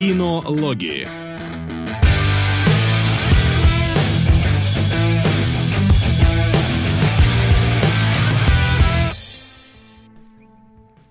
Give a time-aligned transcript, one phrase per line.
[0.00, 1.08] Кинологии.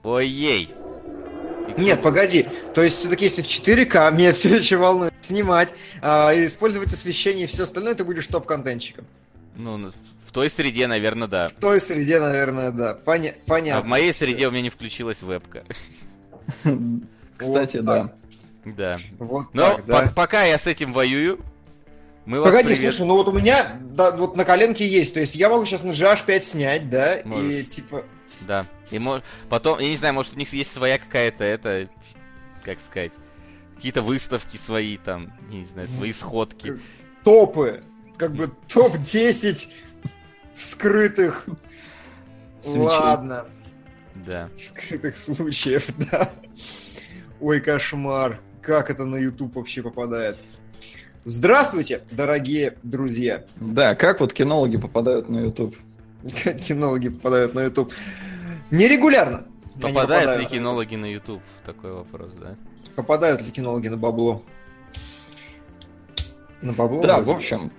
[0.03, 0.73] Ой-ей.
[1.77, 2.47] Нет, погоди.
[2.73, 7.47] То есть, все-таки, если в 4К, меня все еще волнует снимать, а, использовать освещение и
[7.47, 9.05] все остальное, ты будешь топ-контентчиком.
[9.57, 9.91] Ну, ну,
[10.25, 11.49] в той среде, наверное, да.
[11.49, 12.97] В той среде, наверное, да.
[13.05, 13.81] Поня- понятно.
[13.81, 15.63] А в моей среде у меня не включилась вебка.
[17.37, 18.13] Кстати, да.
[18.75, 18.97] Да.
[19.19, 20.01] Вот Но так, да.
[20.01, 21.39] по- пока я с этим воюю,
[22.25, 25.19] мы вас Погоди, привет- слушай, ну вот у меня, да, вот на коленке есть, то
[25.21, 27.67] есть я могу сейчас на GH5 снять, да, и Можешь.
[27.67, 28.03] типа,
[28.41, 28.65] Да.
[28.91, 31.87] И мо- потом, я не знаю, может у них есть своя какая-то, это,
[32.63, 33.11] как сказать,
[33.75, 36.79] какие-то выставки свои там, я не знаю, свои сходки.
[37.23, 37.83] топы,
[38.17, 39.67] как бы топ-10
[40.55, 41.45] вскрытых,
[42.61, 42.79] Свечей.
[42.79, 43.45] ладно,
[44.15, 44.49] Да.
[44.61, 46.29] вскрытых случаев, да.
[47.39, 50.37] Ой, кошмар, как это на YouTube вообще попадает.
[51.23, 53.45] Здравствуйте, дорогие друзья.
[53.55, 55.73] Да, как вот кинологи попадают на YouTube?
[56.43, 57.93] Как кинологи попадают на YouTube?
[58.69, 59.45] Нерегулярно.
[59.75, 60.49] Они Попадают ли попадают.
[60.49, 61.41] кинологи на YouTube?
[61.65, 62.55] Такой вопрос, да?
[62.97, 64.43] Попадают ли кинологи на бабло?
[66.61, 67.01] На бабло?
[67.03, 67.71] Да, в общем,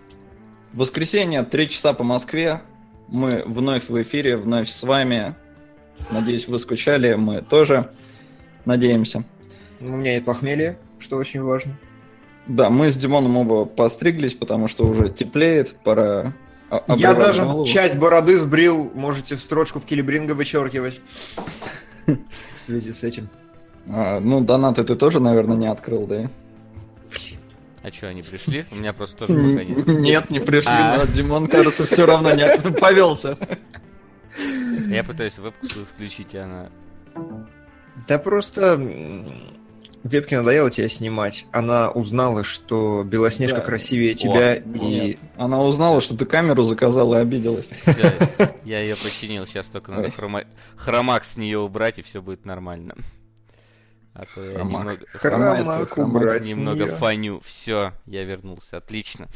[0.73, 2.63] воскресенье, 3 часа по Москве.
[3.09, 5.35] Мы вновь в эфире, вновь с вами.
[6.11, 7.93] Надеюсь, вы скучали, мы тоже.
[8.65, 9.25] Надеемся.
[9.81, 11.79] У меня нет похмелья, что очень важно.
[12.47, 16.33] Да, мы с Димоном оба постриглись, потому что уже теплеет, пора
[16.97, 17.65] Я даже голову.
[17.67, 21.01] часть бороды сбрил, можете в строчку в Килибринга вычеркивать.
[22.07, 23.29] В связи с этим.
[23.89, 26.29] А, ну, донаты ты тоже, наверное, не открыл, да?
[27.83, 28.65] А что, они пришли?
[28.73, 29.87] У меня просто тоже пока нет.
[29.87, 30.99] Нет, не пришли, А.
[30.99, 32.47] но Димон, кажется, все равно не
[32.81, 33.39] повелся.
[34.89, 36.69] Я пытаюсь вебку свою включить, и она...
[38.07, 38.79] Да просто
[40.05, 41.45] м, Вебке надоело тебя снимать.
[41.53, 43.63] Она узнала, что Белоснежка Да.
[43.63, 44.63] красивее тебя, и...
[44.69, 45.19] Нет.
[45.37, 47.69] Она узнала, что ты камеру заказал и обиделась.
[48.65, 52.95] Я ее починил, сейчас только надо хрома- хромак с нее убрать, и все будет нормально.
[54.15, 54.81] А то я Хромак.
[54.83, 57.41] немного, Хромак убрать немного фаню.
[57.45, 59.29] Все, я вернулся, отлично.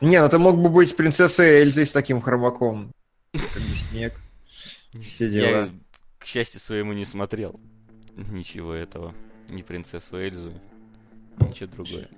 [0.00, 2.92] Не, ну ты мог бы быть принцессой Эльзой с таким хромаком.
[3.32, 4.12] Как бы снег.
[5.02, 5.46] Все дела.
[5.46, 5.70] Я,
[6.18, 7.58] к счастью своему, не смотрел
[8.30, 9.14] ничего этого.
[9.48, 10.52] Ни принцессу Эльзу,
[11.40, 12.08] ничего другое.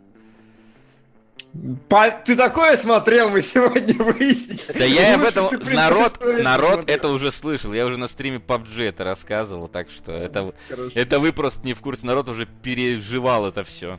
[1.89, 4.61] Па- Ты такое смотрел, мы сегодня выяснили.
[4.79, 5.45] Да я об этом...
[5.73, 6.97] Народ, народ смотрел.
[6.97, 7.73] это уже слышал.
[7.73, 10.55] Я уже на стриме PUBG это рассказывал, так что это...
[10.95, 12.07] Это вы просто не в курсе.
[12.07, 13.99] Народ уже переживал это все.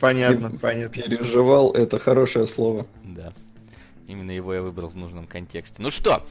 [0.00, 1.02] Понятно, понятно.
[1.02, 2.86] Переживал, это хорошее слово.
[3.04, 3.32] Да.
[4.06, 5.76] Именно его я выбрал в нужном контексте.
[5.82, 6.24] Ну что,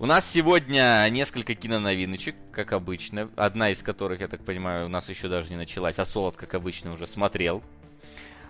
[0.00, 3.30] у нас сегодня несколько киноновиночек, как обычно.
[3.36, 6.54] Одна из которых, я так понимаю, у нас еще даже не началась, а Солод, как
[6.54, 7.62] обычно, уже смотрел.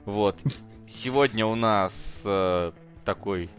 [0.05, 0.41] Вот.
[0.89, 2.71] Сегодня у нас э,
[3.05, 3.50] такой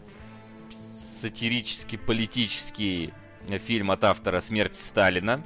[1.20, 3.12] сатирический, политический
[3.58, 5.42] фильм от автора «Смерть Сталина».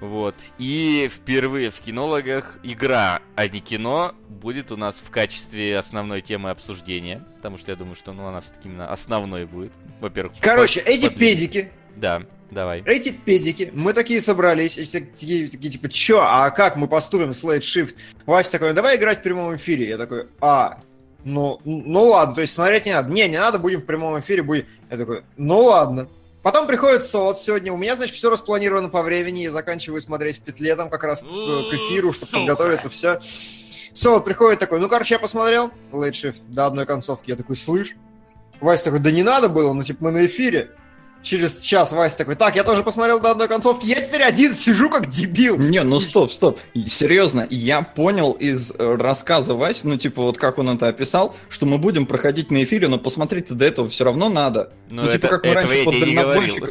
[0.00, 0.34] Вот.
[0.58, 6.50] И впервые в кинологах игра, а не кино, будет у нас в качестве основной темы
[6.50, 7.24] обсуждения.
[7.36, 9.72] Потому что я думаю, что ну, она все-таки именно основной будет.
[10.00, 12.82] Во-первых, Короче, по- эти по- педики, Да, давай.
[12.84, 17.60] эти педики, мы такие собрались, эти такие, такие, типа, чё, а как мы поступим, Slate
[17.60, 17.96] Shift?
[18.26, 19.88] Вася такой, «Ну, давай играть в прямом эфире.
[19.88, 20.80] Я такой, а,
[21.24, 23.10] ну, ну ладно, то есть смотреть не надо.
[23.10, 24.66] Не, не надо, будем в прямом эфире, будем.
[24.90, 26.08] Я такой, ну ладно.
[26.46, 30.76] Потом приходит СОД сегодня, у меня, значит, все распланировано по времени, я заканчиваю смотреть петле
[30.76, 32.38] там как раз э, к эфиру, чтобы Сука.
[32.38, 33.20] подготовиться, все.
[33.94, 37.96] СОД приходит такой, ну, короче, я посмотрел, Shift до одной концовки, я такой, слышь,
[38.60, 40.70] Вася такой, да не надо было, ну, типа, мы на эфире.
[41.22, 44.88] Через час Вася такой, так, я тоже посмотрел до одной концовки, я теперь один сижу
[44.88, 45.58] как дебил.
[45.58, 46.60] Не, ну стоп, стоп.
[46.86, 51.66] Серьезно, я понял из э, рассказа Вась, ну типа вот как он это описал, что
[51.66, 54.72] мы будем проходить на эфире, но посмотреть до этого все равно надо.
[54.88, 56.70] Ну, Ну, типа, это- как мы раньше под дальнобойщиков.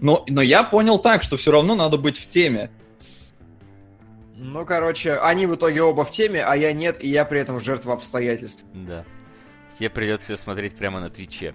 [0.00, 2.70] Но, но я понял так, что все равно надо быть в теме.
[4.36, 7.60] Ну, короче, они в итоге оба в теме, а я нет, и я при этом
[7.60, 8.64] жертва обстоятельств.
[8.72, 9.04] Да.
[9.78, 11.54] Тебе придется ее смотреть прямо на Твиче.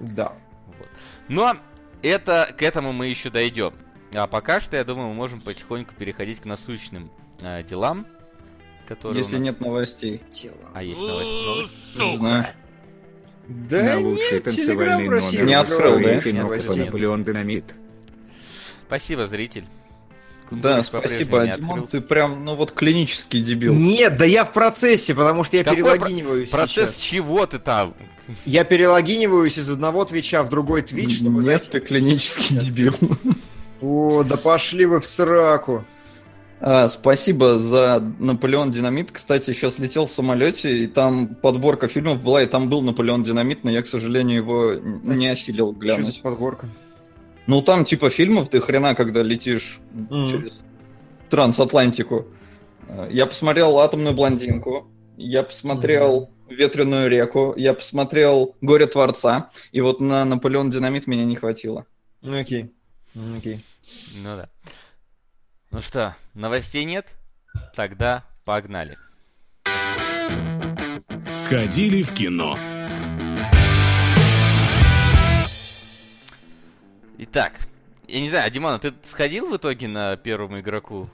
[0.00, 0.32] Да.
[1.32, 1.56] Но
[2.02, 3.72] это, к этому мы еще дойдем.
[4.14, 8.06] А пока что, я думаю, мы можем потихоньку переходить к насущным э, делам,
[8.86, 9.46] которые если у нас...
[9.46, 10.20] нет новостей.
[10.30, 10.68] Тело.
[10.74, 11.98] А есть новость?
[11.98, 12.46] Не знаю.
[13.48, 16.84] Да на лучший нет, танцевальный номер Не открыл, да?
[16.84, 17.74] Наполеон Динамит.
[18.86, 19.64] Спасибо, зритель.
[20.60, 23.74] Да, спасибо, Димон, ты прям, ну вот клинический дебил.
[23.74, 27.00] Нет, да я в процессе, потому что я Какой перелогиниваюсь Процесс сейчас.
[27.00, 27.94] чего ты там?
[28.44, 31.70] Я перелогиниваюсь из одного твича в другой твич, чтобы Нет, зайти.
[31.70, 32.94] ты клинический дебил.
[33.80, 35.84] О, да пошли вы в сраку.
[36.64, 39.10] А, спасибо за Наполеон Динамит.
[39.10, 43.64] Кстати, сейчас летел в самолете, и там подборка фильмов была, и там был Наполеон Динамит,
[43.64, 46.04] но я, к сожалению, его не осилил глянуть.
[46.04, 46.68] Что за подборка?
[47.46, 50.26] Ну, там типа фильмов ты хрена, когда летишь mm-hmm.
[50.28, 50.64] через
[51.28, 52.26] трансатлантику.
[52.88, 56.54] А, я посмотрел «Атомную блондинку», я посмотрел mm-hmm.
[56.54, 61.86] «Ветреную реку», я посмотрел «Горе Творца», и вот на «Наполеон Динамит» меня не хватило.
[62.20, 62.72] Ну, окей.
[63.36, 63.64] Окей.
[64.22, 64.48] Ну да.
[65.70, 67.14] Ну что, новостей нет?
[67.74, 68.98] Тогда погнали.
[71.34, 72.56] Сходили в кино.
[77.24, 77.52] Итак,
[78.08, 81.08] я не знаю, Диман, ты сходил в итоге на первому игроку?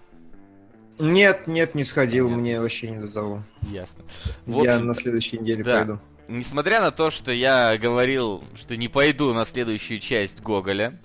[0.99, 2.38] Нет, нет, не сходил, нет.
[2.38, 3.43] мне вообще не до того.
[3.70, 4.05] Ясно.
[4.46, 5.78] В я на следующей неделе да.
[5.78, 5.99] пойду.
[6.28, 10.99] Несмотря на то, что я говорил, что не пойду на следующую часть Гоголя,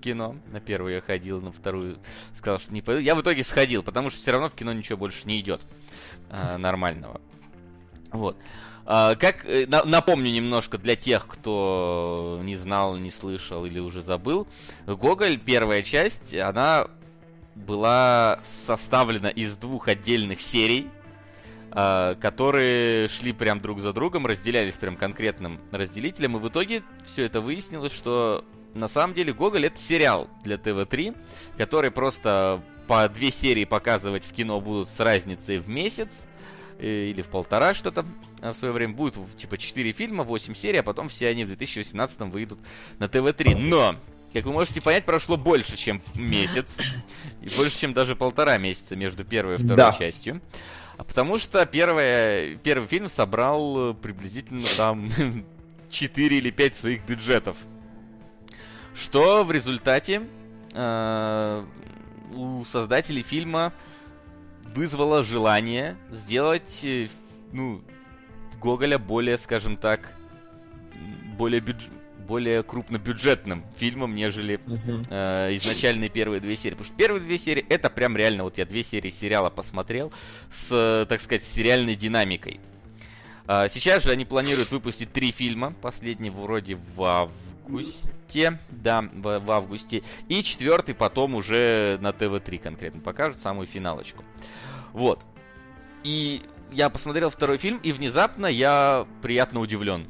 [0.00, 0.34] кино.
[0.50, 1.98] На первую я ходил, на вторую
[2.34, 3.00] сказал, что не пойду.
[3.00, 5.60] Я в итоге сходил, потому что все равно в кино ничего больше не идет
[6.30, 7.20] э, нормального.
[8.10, 8.36] Вот.
[8.36, 8.40] А,
[8.84, 14.48] как э, на, напомню немножко для тех, кто не знал, не слышал или уже забыл,
[14.86, 16.88] Гоголь первая часть, она
[17.54, 20.88] была составлена из двух отдельных серий,
[21.72, 27.24] э, которые шли прям друг за другом, разделялись прям конкретным разделителем, и в итоге все
[27.24, 28.44] это выяснилось, что
[28.74, 31.16] на самом деле Гоголь это сериал для ТВ-3,
[31.56, 36.08] который просто по две серии показывать в кино будут с разницей в месяц
[36.80, 38.04] или в полтора что-то
[38.40, 38.94] в свое время.
[38.94, 42.58] Будет типа 4 фильма, 8 серий, а потом все они в 2018 выйдут
[42.98, 43.56] на ТВ-3.
[43.56, 43.96] Но,
[44.32, 46.76] как вы можете понять, прошло больше, чем месяц.
[47.42, 49.92] И больше, чем даже полтора месяца между первой и второй да.
[49.92, 50.40] частью.
[50.96, 55.10] А потому что первое, первый фильм собрал приблизительно там
[55.90, 57.56] 4 или 5 своих бюджетов.
[58.94, 60.22] Что в результате
[60.74, 61.64] э,
[62.34, 63.72] у создателей фильма
[64.74, 67.08] вызвало желание сделать, э,
[67.52, 67.82] ну,
[68.60, 70.12] Гоголя более, скажем так,
[71.38, 71.84] более бюдж...
[72.28, 75.06] более крупнобюджетным фильмом, нежели uh-huh.
[75.08, 76.74] э, изначальные первые две серии.
[76.74, 80.12] Потому что первые две серии это прям реально, вот я две серии сериала посмотрел
[80.50, 82.60] с, так сказать, сериальной динамикой.
[83.48, 87.30] Э, сейчас же они планируют выпустить три фильма, последний вроде в
[87.70, 90.02] августе да, в, в августе.
[90.28, 94.24] И четвертый потом уже на ТВ-3 конкретно покажут самую финалочку.
[94.92, 95.24] Вот.
[96.04, 100.06] И я посмотрел второй фильм, и внезапно я приятно удивлен.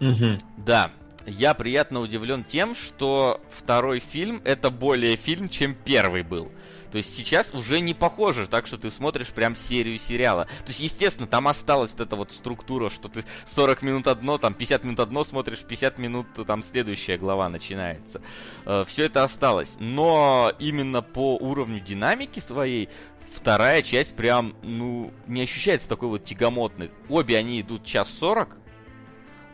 [0.00, 0.38] Угу.
[0.58, 0.90] Да,
[1.26, 6.50] я приятно удивлен тем, что второй фильм это более фильм, чем первый был.
[6.90, 10.44] То есть сейчас уже не похоже так, что ты смотришь прям серию сериала.
[10.44, 14.54] То есть, естественно, там осталась вот эта вот структура, что ты 40 минут одно, там
[14.54, 18.22] 50 минут одно смотришь, 50 минут там следующая глава начинается.
[18.64, 19.76] Э, Все это осталось.
[19.78, 22.88] Но именно по уровню динамики своей
[23.34, 26.90] вторая часть прям, ну, не ощущается такой вот тягомотной.
[27.08, 28.56] Обе они идут час сорок,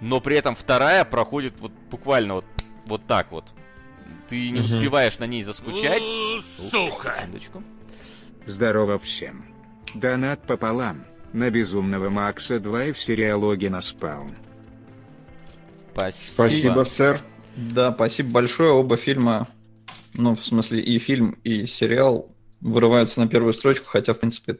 [0.00, 2.44] но при этом вторая проходит вот буквально вот,
[2.86, 3.52] вот так вот.
[4.28, 4.66] Ты не угу.
[4.66, 6.02] успеваешь на ней заскучать.
[6.42, 7.14] Сука!
[7.20, 7.62] Секундочку.
[8.46, 9.44] Здорово всем.
[9.94, 11.04] Донат пополам.
[11.32, 14.30] На Безумного Макса 2 и в сериалоге на спаун.
[15.92, 16.32] Спасибо.
[16.32, 17.20] Спасибо, сэр.
[17.56, 18.70] Да, спасибо большое.
[18.70, 19.48] Оба фильма,
[20.14, 24.58] ну, в смысле, и фильм, и сериал вырываются на первую строчку, хотя, в принципе,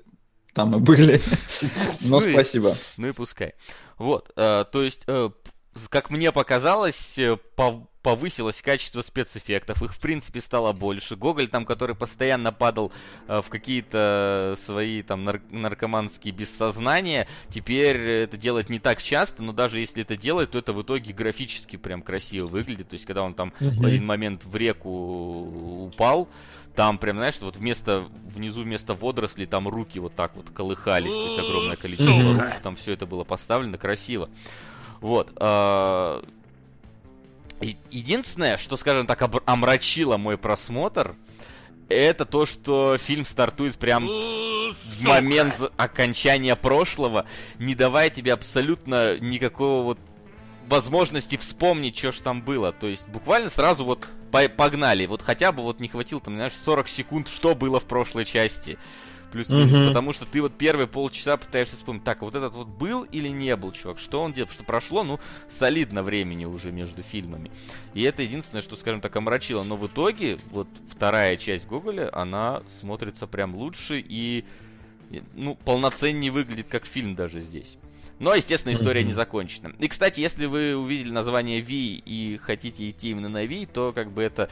[0.52, 1.20] там и были.
[2.00, 2.76] Но ну спасибо.
[2.96, 3.54] Ну и пускай.
[3.98, 5.30] Вот, э, то есть, э,
[5.88, 7.36] как мне показалось, э,
[8.02, 11.16] повысилось качество спецэффектов, их в принципе стало больше.
[11.16, 12.92] Гоголь там, который постоянно падал
[13.28, 19.52] э, в какие-то свои там нар- наркоманские бессознания, теперь это делать не так часто, но
[19.52, 22.90] даже если это делает, то это в итоге графически прям красиво выглядит.
[22.90, 23.76] То есть, когда он там mm-hmm.
[23.80, 26.28] в один момент в реку упал,
[26.74, 31.24] там прям, знаешь, вот вместо, внизу вместо водорослей там руки вот так вот колыхались, то
[31.24, 34.28] есть огромное количество рук, там все это было поставлено красиво.
[35.04, 35.34] Вот.
[35.36, 36.22] Э,
[37.90, 41.14] Единственное, что, скажем так, омрачило мой просмотр,
[41.90, 47.26] это то, что фильм стартует прям в момент окончания прошлого,
[47.58, 49.98] не давая тебе абсолютно никакого вот
[50.68, 52.72] возможности вспомнить, что ж там было.
[52.72, 54.08] То есть буквально сразу вот
[54.56, 55.04] погнали.
[55.04, 58.78] Вот хотя бы вот не хватило там, знаешь, 40 секунд, что было в прошлой части
[59.34, 59.88] плюс-минус, угу.
[59.88, 63.54] потому что ты вот первые полчаса пытаешься вспомнить, так, вот этот вот был или не
[63.56, 67.50] был чувак, что он делал, что прошло, ну, солидно времени уже между фильмами.
[67.94, 72.62] И это единственное, что, скажем так, омрачило, но в итоге, вот вторая часть Гоголя, она
[72.80, 74.44] смотрится прям лучше и,
[75.34, 77.76] ну, полноценнее выглядит как фильм даже здесь.
[78.20, 79.74] Но, естественно, история не закончена.
[79.80, 84.12] И, кстати, если вы увидели название Ви и хотите идти именно на Ви, то как
[84.12, 84.48] бы это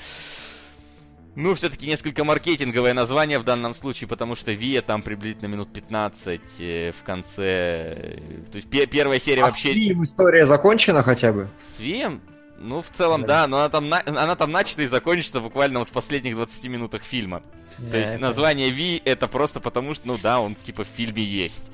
[1.34, 6.40] Ну, все-таки несколько маркетинговое название в данном случае, потому что Вия там приблизительно минут 15
[6.58, 8.18] э, в конце.
[8.50, 9.72] То есть пе- первая серия А вообще...
[9.72, 11.48] с Вием история закончена хотя бы?
[11.64, 12.20] С Вием?
[12.58, 13.26] Ну, в целом, Да.
[13.42, 16.64] да, но она там, на- она там начата и закончится буквально вот в последних 20
[16.66, 17.42] минутах фильма.
[17.90, 21.70] То есть название Ви это просто потому, что, ну да, он типа в фильме есть.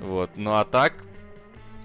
[0.00, 0.30] Вот.
[0.34, 0.94] Ну а так.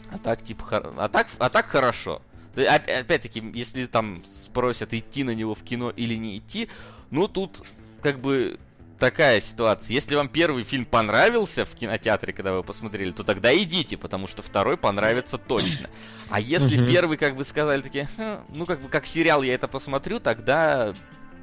[0.09, 2.21] А так, типа, хор- а так, а так хорошо.
[2.55, 6.69] Опять-таки, если там спросят, идти на него в кино или не идти,
[7.09, 7.63] ну тут
[8.01, 8.59] как бы
[8.99, 9.93] такая ситуация.
[9.93, 14.27] Если вам первый фильм понравился в кинотеатре, когда вы его посмотрели, то тогда идите, потому
[14.27, 15.89] что второй понравится точно.
[16.29, 16.87] А если Мгм.
[16.87, 20.93] первый, как бы сказали, такие, «Хм, ну как бы как сериал я это посмотрю, тогда,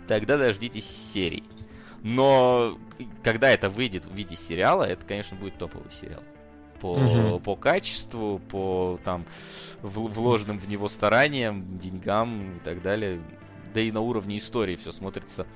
[0.08, 1.44] тогда дождитесь серий.
[2.02, 2.78] Но
[3.22, 6.22] когда это выйдет в виде сериала, это, конечно, будет топовый сериал.
[6.80, 7.40] По, Мгм.
[7.40, 9.24] по качеству, по там
[9.82, 13.20] вложенным в него стараниям, деньгам и так далее.
[13.74, 15.46] Да и на уровне истории все смотрится,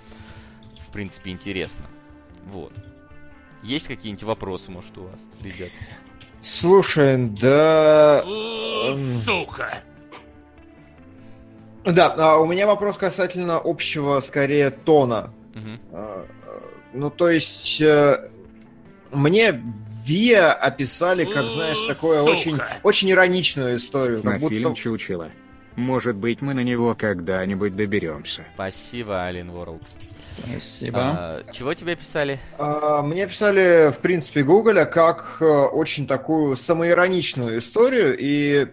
[0.87, 1.87] в принципе, интересно.
[2.53, 2.73] Вот.
[3.63, 5.71] Есть какие-нибудь вопросы, может, у вас, ребят?
[6.43, 8.23] Слушай, да...
[9.25, 9.79] Сука!
[11.85, 15.33] Да, а у меня вопрос касательно общего, скорее, тона.
[15.93, 16.27] А,
[16.93, 18.31] Ну, то есть, э,
[19.13, 19.61] мне
[20.05, 22.31] Виа описали, как, знаешь, такое Сука.
[22.31, 24.21] очень, очень ироничную историю.
[24.23, 24.55] На Как будто...
[24.55, 25.31] фильм «Чучело».
[25.77, 28.45] Может быть, мы на него когда-нибудь доберемся.
[28.55, 29.83] Спасибо, Ален Ворлд.
[30.39, 30.99] Спасибо.
[31.01, 32.39] А, чего тебе писали?
[32.59, 38.67] А, Мне писали, в принципе, Гоголя как э, очень такую самоироничную историю, и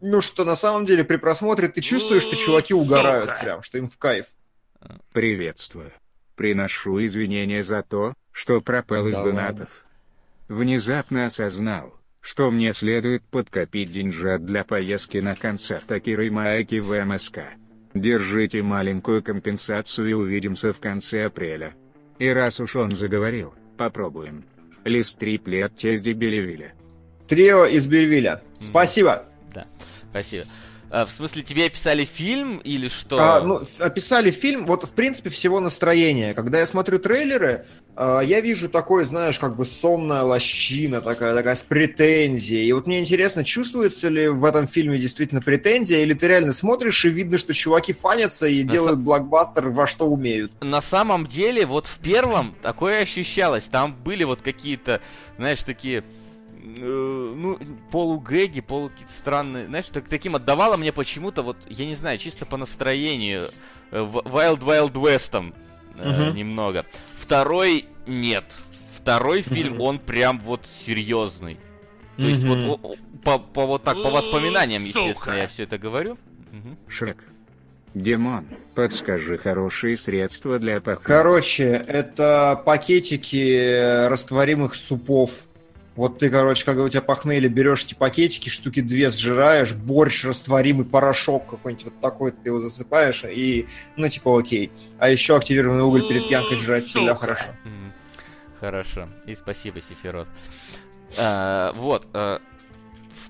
[0.00, 2.82] ну что на самом деле при просмотре ты чувствуешь, что чуваки Сука.
[2.84, 4.26] угорают прям, что им в кайф.
[5.12, 5.92] Приветствую.
[6.36, 9.84] Приношу извинения за то, что пропал из Да донатов.
[10.52, 17.38] Внезапно осознал, что мне следует подкопить деньжат для поездки на концерт Акиры Маэки в МСК.
[17.94, 21.72] Держите маленькую компенсацию и увидимся в конце апреля.
[22.18, 24.44] И раз уж он заговорил, попробуем.
[24.84, 26.74] Лист триплет Тезди Белевиля.
[27.28, 28.42] Трио из Бельвиля.
[28.60, 29.24] Спасибо.
[29.54, 29.66] Да,
[30.10, 30.44] спасибо.
[30.92, 33.18] А, в смысле, тебе описали фильм или что?
[33.18, 36.34] А, ну, описали фильм, вот, в принципе, всего настроения.
[36.34, 37.64] Когда я смотрю трейлеры,
[37.96, 42.66] а, я вижу такой, знаешь, как бы сонная лощина такая, такая с претензией.
[42.66, 47.02] И вот мне интересно, чувствуется ли в этом фильме действительно претензия, или ты реально смотришь
[47.06, 50.52] и видно, что чуваки фанятся и На делают блокбастер во что умеют.
[50.62, 53.64] На самом деле, вот в первом такое ощущалось.
[53.64, 55.00] Там были вот какие-то,
[55.38, 56.04] знаешь, такие
[56.62, 57.58] ну,
[57.90, 62.46] полугэги, полу какие-то странные, знаешь, так, таким отдавало мне почему-то, вот, я не знаю, чисто
[62.46, 63.50] по настроению,
[63.90, 65.54] э, Wild Wild West'ом
[65.96, 66.86] э, немного.
[67.18, 68.44] Второй нет.
[68.96, 71.58] Второй фильм, он прям вот серьезный.
[72.16, 76.18] То есть вот по, по вот так, по воспоминаниям, естественно, я все это говорю.
[76.86, 77.18] Шрек.
[77.94, 81.04] Димон, подскажи хорошие средства для похода.
[81.04, 85.44] Короче, это пакетики растворимых супов.
[85.94, 90.86] Вот ты, короче, когда у тебя похмелье, берешь эти пакетики, штуки две сжираешь, борщ, растворимый
[90.86, 94.72] порошок какой-нибудь вот такой, ты его засыпаешь, и, ну, типа, окей.
[94.98, 97.26] А еще активированный уголь перед пьянкой жрать всегда Сука.
[97.26, 97.44] хорошо.
[97.64, 97.92] Мгм.
[98.58, 99.08] Хорошо.
[99.26, 100.28] И спасибо, Сефирот.
[101.18, 102.08] А, вот.
[102.14, 102.40] а,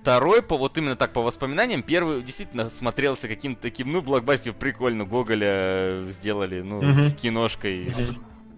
[0.02, 5.04] Второй, по вот именно так по воспоминаниям, первый действительно смотрелся каким-то таким, ну, блокбастер прикольно,
[5.04, 7.94] Гоголя э, сделали, ну, киношкой,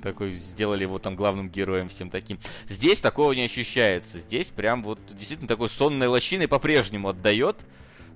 [0.05, 2.39] такой, сделали его там главным героем, всем таким.
[2.69, 7.65] Здесь такого не ощущается, здесь прям вот действительно такой сонной лощиной по-прежнему отдает,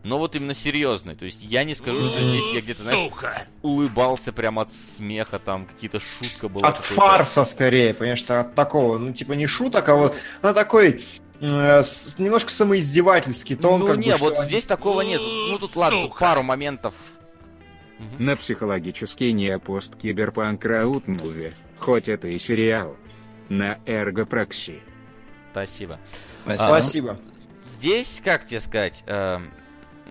[0.05, 1.17] но вот именно серьезный.
[1.17, 2.99] То есть я не скажу, что здесь я где-то, знаешь,
[3.63, 6.69] улыбался прям от смеха, там какие-то шутка была.
[6.69, 11.05] От фарса скорее, понимаешь, что от такого, ну, типа, не шуток, а вот, ну, такой,
[11.41, 13.81] э, с- немножко самоиздевательский тон.
[13.81, 15.21] ну как бы, не, что вот они- здесь такого нет.
[15.21, 16.95] Ну тут ладно, тут пару моментов.
[18.19, 22.97] На психологический неопост киберпанк раут муви, хоть это и сериал.
[23.49, 24.81] На эргопрокси.
[25.53, 25.99] Спасибо.
[26.43, 26.63] Спасибо.
[26.67, 27.21] Спасибо.
[27.67, 29.51] Здесь, как тебе сказать, эм,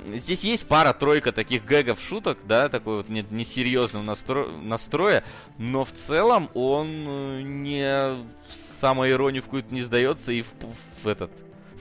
[0.08, 5.24] здесь есть пара-тройка таких гэгов, шуток, да, такой вот не- несерьезного настро- настроя,
[5.58, 10.48] но в целом он э, не в самоиронию в какую-то не сдается и в,
[11.04, 11.32] в этот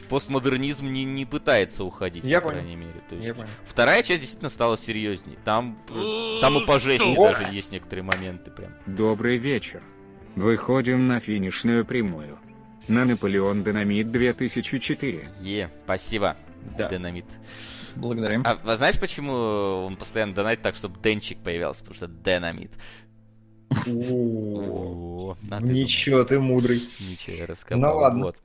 [0.09, 2.59] постмодернизм не, не пытается уходить, Я по понял.
[2.61, 3.01] крайней мере.
[3.09, 3.49] То есть Я понял.
[3.67, 5.39] вторая часть действительно стала серьезней.
[5.45, 7.39] Там, э, там и по жести Сука.
[7.39, 8.73] даже есть некоторые моменты прям.
[8.87, 9.83] Добрый вечер.
[10.35, 12.39] Выходим на финишную прямую.
[12.89, 15.29] На Наполеон Динамит 2004.
[15.41, 16.37] Е, спасибо,
[16.79, 16.89] Да.
[16.89, 17.25] Динамит.
[17.97, 18.43] Благодарим.
[18.47, 19.33] А, а знаешь, почему
[19.87, 21.81] он постоянно донатит так, чтобы Денчик появлялся?
[21.81, 22.71] Потому что Динамит.
[23.71, 26.83] О, Ничего, ты мудрый.
[27.01, 27.79] Ничего, я раскопал.
[27.81, 28.25] Ну ладно.
[28.27, 28.37] Вот.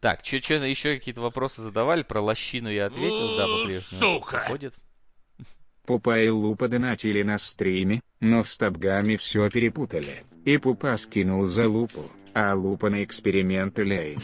[0.00, 2.02] Так, что еще какие-то вопросы задавали?
[2.02, 4.00] Про лощину я ответил, да, по-прежнему.
[4.20, 4.44] Сука!
[4.46, 4.74] Ходит.
[5.86, 11.66] Пупа и Лупа донатили на стриме, но в стабгами все перепутали, и Пупа скинул за
[11.68, 14.20] Лупу, а Лупа на эксперименты Лейн.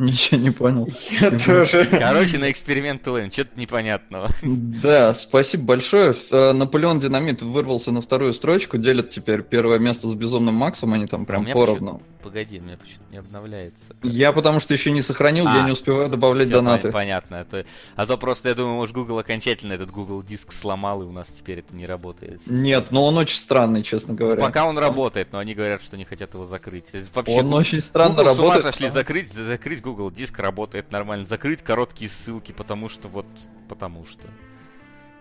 [0.04, 0.88] Ничего не понял.
[1.20, 1.86] Я тоже.
[1.90, 4.30] Короче, на эксперимент Лэйн, что-то непонятного.
[4.42, 6.14] Да, спасибо большое.
[6.30, 11.22] Наполеон Динамит вырвался на вторую строчку, делят теперь первое место с Безумным Максом, они там
[11.22, 12.02] У прям меня поровну.
[12.22, 13.82] Погоди, у меня почему-то не обновляется.
[14.02, 16.88] Я потому что еще не сохранил, я А, не успеваю добавлять Всё, донаты.
[16.88, 17.40] пон- Понятно.
[17.40, 17.64] А то,
[17.96, 21.28] а то просто, я думаю, может, Google окончательно этот Google диск сломал, и у нас
[21.28, 22.42] теперь это не работает.
[22.46, 24.40] Нет, но он очень странный, честно говоря.
[24.42, 26.86] Пока он работает, но они говорят, что не хотят его закрыть.
[27.14, 28.74] Вообще, Он очень странно Google с ума работает.
[28.74, 33.26] сошли закрыть, за- закрыть Google диск работает нормально, закрыть короткие ссылки, потому что вот,
[33.68, 34.26] потому что.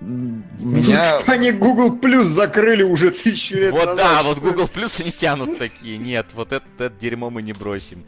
[0.01, 1.19] Ну, Меня...
[1.21, 4.39] что они Google Plus закрыли уже тысячу лет вот назад, да, что вот?
[4.39, 5.97] Google Plus они тянут такие.
[5.97, 8.05] Нет, вот это, это дерьмо мы не бросим.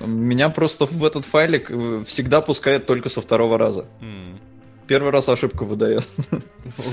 [0.00, 3.86] Меня просто в этот файлик э, всегда пускает только со второго раза.
[4.00, 4.38] М.
[4.86, 6.06] Первый раз ошибку выдает.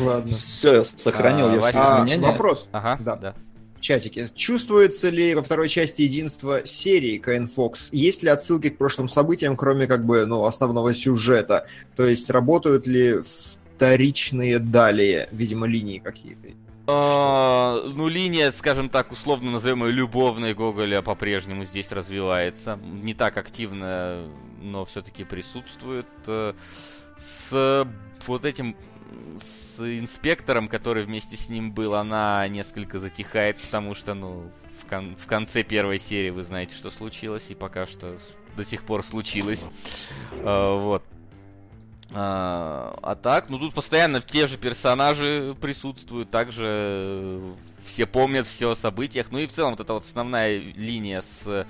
[0.02, 0.32] Ладно.
[0.34, 2.26] Все, сохранил А, я все А, изменения.
[2.28, 3.16] вопрос Ага, Да.
[3.16, 3.36] да.
[3.86, 4.28] Чатике.
[4.34, 7.90] Чувствуется ли во второй части единство серии Каин Фокс?
[7.92, 11.68] Есть ли отсылки к прошлым событиям, кроме как бы, ну, основного сюжета?
[11.96, 13.22] То есть работают ли
[13.76, 16.50] вторичные далее, видимо, линии какие-то?
[16.88, 22.80] А, ну, линия, скажем так, условно назовем ее любовной Гоголя по-прежнему здесь развивается.
[22.84, 24.28] Не так активно,
[24.62, 26.06] но все-таки присутствует.
[26.28, 26.54] Э,
[27.18, 27.88] С
[28.28, 28.76] вот этим
[29.40, 34.52] с инспектором, который вместе с ним был, она несколько затихает, потому что, ну,
[34.82, 38.18] в, кон- в конце первой серии вы знаете, что случилось, и пока что
[38.56, 39.64] до сих пор случилось.
[40.42, 41.04] А, вот.
[42.12, 47.54] А, а так, ну тут постоянно те же персонажи присутствуют, также э,
[47.84, 49.28] все помнят все о событиях.
[49.32, 51.68] Ну и в целом вот эта вот основная линия с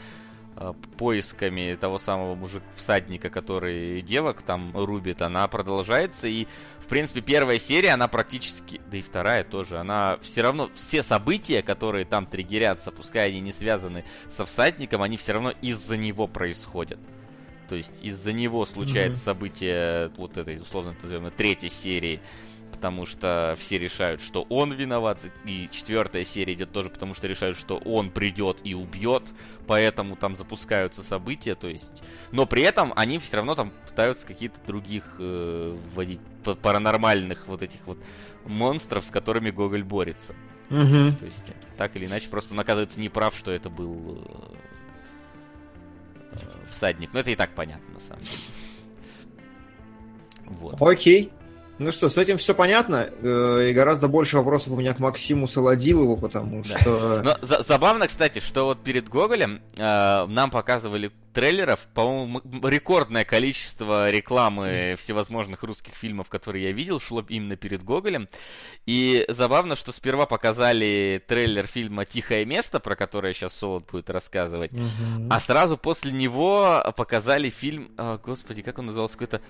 [0.97, 6.27] поисками того самого мужик-всадника, который девок там рубит, она продолжается.
[6.27, 6.47] И,
[6.79, 11.61] в принципе, первая серия, она практически, да и вторая тоже, она все равно, все события,
[11.61, 16.99] которые там триггерятся, пускай они не связаны со всадником, они все равно из-за него происходят.
[17.67, 19.25] То есть из-за него случается Мгм.
[19.25, 22.21] событие вот этой, условно назовем, третьей серии,
[22.71, 27.57] потому что все решают, что он виноват, и четвертая серия идет тоже потому, что решают,
[27.57, 29.31] что он придет и убьет,
[29.67, 32.03] поэтому там запускаются события, то есть...
[32.31, 36.19] Но при этом они все равно там пытаются какие-то других э, вводить
[36.61, 37.97] паранормальных вот этих вот
[38.45, 40.33] монстров, с которыми Гоголь борется.
[40.69, 41.17] Угу.
[41.19, 44.23] То есть, так или иначе, просто он оказывается неправ, что это был
[46.31, 46.37] э, э,
[46.69, 47.13] всадник.
[47.13, 48.37] Но это и так понятно, на самом деле.
[50.45, 50.81] Вот.
[50.81, 51.31] Окей.
[51.77, 53.09] Ну что, с этим все понятно.
[53.21, 56.79] Э, И гораздо больше вопросов у меня к Максиму Солодилову, потому Да.
[56.79, 57.21] что...
[57.21, 64.09] Но за- забавно, кстати, что вот перед Гоголем э, нам показывали трейлеров, по-моему, рекордное количество
[64.09, 68.29] рекламы всевозможных русских фильмов, которые я видел, шло именно перед Гоголем.
[68.85, 74.71] И забавно, что сперва показали трейлер фильма «Тихое место», про которое сейчас Солод будет рассказывать,
[74.71, 75.27] Мгм.
[75.29, 79.41] А сразу после него показали фильм, а, господи, как он назывался, какой-то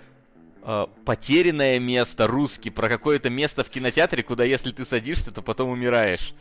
[0.67, 5.69] а, потерянное место русский про какое-то место в кинотеатре, куда если ты садишься, то потом
[5.69, 6.33] умираешь.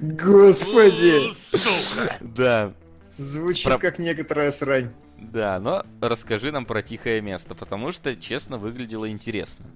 [0.00, 1.32] Господи!
[1.32, 2.16] Сука!
[2.20, 2.74] Да,
[3.20, 4.90] Звучит Про- как некоторая срань.
[5.18, 9.66] да, но расскажи нам про тихое место, потому что, честно, выглядело интересно.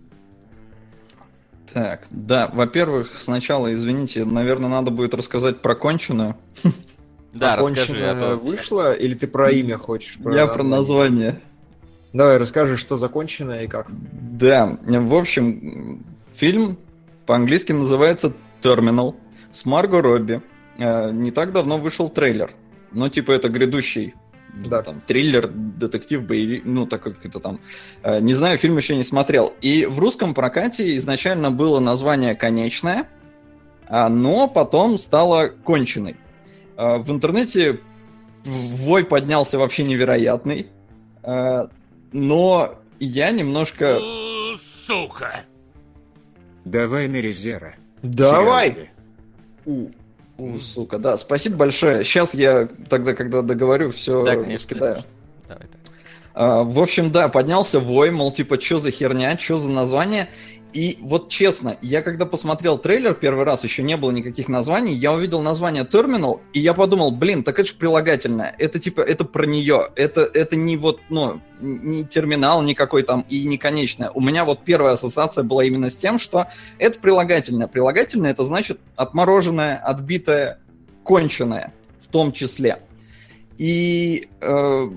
[1.73, 6.37] Так, да, во-первых, сначала, извините, наверное, надо будет рассказать про конченую.
[7.33, 8.37] Да, расскажи, а то...
[8.37, 10.17] вышла, или ты про имя хочешь?
[10.25, 11.41] Я про название.
[12.15, 13.89] Давай, расскажи, что закончено и как.
[13.91, 16.79] Да, в общем, фильм
[17.27, 19.17] по-английски называется Terminal
[19.51, 20.41] с Марго Робби.
[20.79, 22.53] Э, Не так давно вышел трейлер.
[22.93, 24.15] Ну, типа, это грядущий
[24.65, 24.83] Да.
[24.83, 27.59] там, триллер, детектив, боевик, ну, так как это там.
[28.05, 29.53] Э, Не знаю, фильм еще не смотрел.
[29.61, 33.09] И в русском прокате изначально было название «Конечное»,
[33.89, 36.17] а, но потом стало «Конченый».
[36.77, 37.81] Э, В интернете
[38.45, 40.69] вой поднялся вообще невероятный.
[42.15, 43.99] Но я немножко...
[44.57, 45.41] Сука!
[46.65, 47.75] Давай на резера.
[48.03, 48.91] Давай!
[49.67, 49.89] У.
[50.39, 52.03] У, сука, да, спасибо большое.
[52.05, 54.95] Сейчас я тогда, когда договорю, все Да, конечно, раскидаю.
[54.95, 55.11] конечно.
[55.49, 55.81] Давай так.
[56.35, 60.29] А, в общем, да, поднялся вой, мол, типа, что за херня, что за название.
[60.75, 65.13] И вот честно, я когда посмотрел трейлер первый раз, еще не было никаких названий, я
[65.13, 69.47] увидел название Terminal, и я подумал, блин, так это же прилагательное, это типа, это про
[69.47, 74.11] нее, это, это не вот, ну, не терминал никакой там и не конечное.
[74.11, 77.69] У меня вот первая ассоциация была именно с тем, что это прилагательное.
[77.69, 80.59] Прилагательное это значит отмороженное, отбитое,
[81.05, 82.81] конченое в том числе.
[83.59, 84.89] И, э,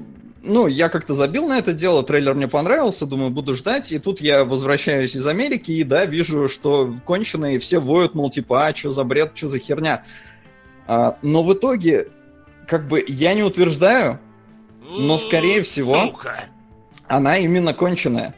[0.47, 4.21] ну, я как-то забил на это дело, трейлер мне понравился, думаю, буду ждать, и тут
[4.21, 8.91] я возвращаюсь из Америки, и да, вижу, что конченые все воют, мол, типа, а, что
[8.91, 10.03] за бред, что за херня.
[10.87, 12.07] А, но в итоге,
[12.67, 14.19] как бы, я не утверждаю,
[14.81, 16.45] но, скорее всего, Сука.
[17.07, 18.33] она именно конченая.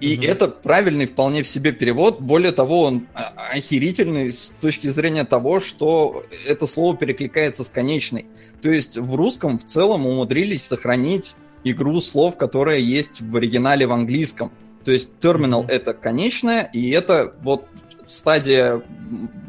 [0.00, 0.24] И Мгм.
[0.24, 2.20] это правильный вполне в себе перевод.
[2.20, 3.06] Более того, он
[3.52, 8.26] охерительный с точки зрения того, что это слово перекликается с конечной.
[8.62, 11.34] То есть в русском в целом умудрились сохранить
[11.64, 14.50] игру слов, которая есть в оригинале в английском.
[14.84, 15.70] То есть терминал Мгм.
[15.70, 17.66] это конечная, и это вот
[18.06, 18.82] стадия,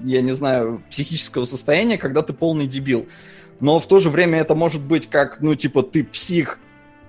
[0.03, 3.07] я не знаю, психического состояния, когда ты полный дебил.
[3.61, 6.59] Но в то же время это может быть как, ну, типа, ты псих,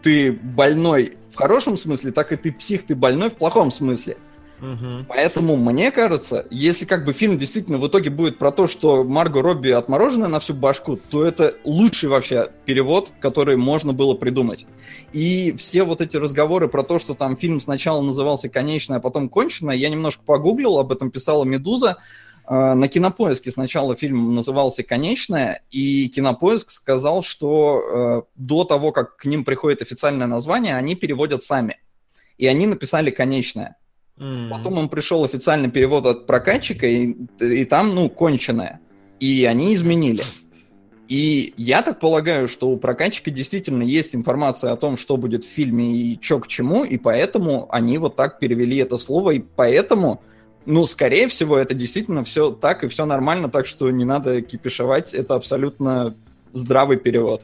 [0.03, 4.17] ты больной в хорошем смысле, так и ты псих, ты больной в плохом смысле.
[4.63, 5.07] Мгм.
[5.09, 9.43] Поэтому, мне кажется, если как бы фильм действительно в итоге будет про то, что Марго
[9.43, 14.67] Робби отморожена на всю башку, то это лучший вообще перевод, который можно было придумать.
[15.13, 19.29] И все вот эти разговоры про то, что там фильм сначала назывался «Конечная», а потом
[19.29, 21.99] «Конченая», я немножко погуглил, об этом писала «Медуза».
[22.49, 29.17] Э, На Кинопоиске сначала фильм назывался «Конечная», и Кинопоиск сказал, что э, до того, как
[29.17, 31.79] к ним приходит официальное название, они переводят сами.
[32.39, 33.77] И они написали «Конечная».
[34.19, 34.51] М.
[34.51, 38.81] Потом им пришел официальный перевод от прокатчика, и, и там, ну, конченое.
[39.21, 40.23] И они изменили.
[41.09, 45.49] И я так полагаю, что у прокатчика действительно есть информация о том, что будет в
[45.49, 50.23] фильме и что к чему, и поэтому они вот так перевели это слово, и поэтому,
[50.67, 55.13] ну, скорее всего, это действительно все так и все нормально, так что не надо кипишевать,
[55.15, 56.15] это абсолютно
[56.53, 57.43] здравый перевод.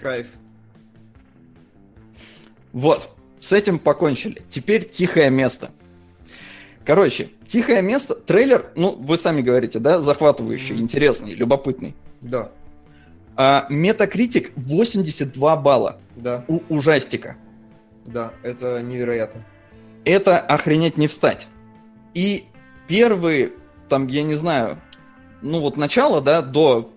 [0.00, 0.26] Кайф.
[2.72, 3.08] Вот,
[3.40, 4.42] с этим покончили.
[4.48, 5.70] Теперь тихое место.
[6.84, 10.84] Короче, тихое место, трейлер, ну, вы сами говорите, да, захватывающий, Мгм.
[10.84, 11.94] интересный, любопытный.
[12.20, 12.50] Да,
[13.36, 17.36] А, Метакритик 82 балла да, у ужастика.
[18.06, 19.44] да, это невероятно.
[20.04, 21.46] Это охренеть не встать.
[22.18, 22.46] И
[22.88, 23.52] первые,
[23.88, 24.80] там, я не знаю,
[25.40, 26.90] ну вот начало, да, до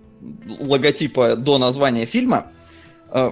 [0.59, 2.47] логотипа, до названия фильма,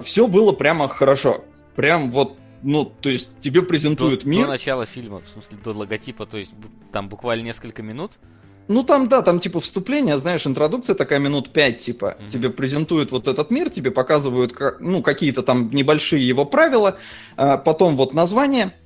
[0.04, 1.44] все было прямо хорошо.
[1.74, 4.46] Прям вот, ну, то есть тебе До, презентуют до мир.
[4.46, 6.52] начала фильма, в смысле, до логотипа, то есть
[6.92, 8.20] там буквально несколько минут.
[8.68, 12.18] Ну там, да, там типа вступление, знаешь, интродукция такая минут пять, типа.
[12.20, 12.30] Мгм.
[12.30, 16.98] Тебе презентуют вот этот мир, тебе показывают, как, ну, какие-то там небольшие его правила,
[17.36, 18.76] а, потом вот название.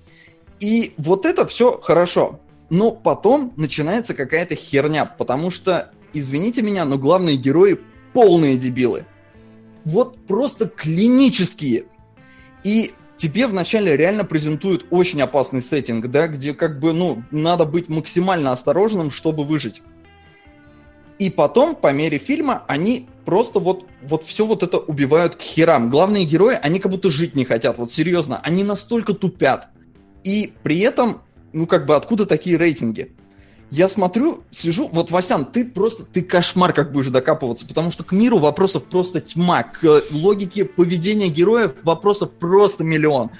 [0.59, 2.41] И вот это все хорошо.
[2.71, 7.79] Но потом начинается какая-то херня, потому что, извините меня, но главные герои
[8.13, 9.05] полные дебилы.
[9.85, 11.85] Вот просто клинические.
[12.63, 17.89] И тебе вначале реально презентуют очень опасный сеттинг, да, где как бы, ну, надо быть
[17.89, 19.83] максимально осторожным, чтобы выжить.
[21.19, 25.91] И потом, по мере фильма, они просто вот, вот все вот это убивают к херам.
[25.91, 29.69] Главные герои, они как будто жить не хотят, вот серьезно, они настолько тупят.
[30.25, 31.23] И при этом,
[31.55, 33.13] ну как бы, откуда такие рейтинги?
[33.71, 38.13] Я смотрю, сижу, вот, Васян, ты просто, ты кошмар как будешь докапываться, потому что к
[38.13, 43.31] миру вопросов просто тьма, к логике поведения героев вопросов просто миллион.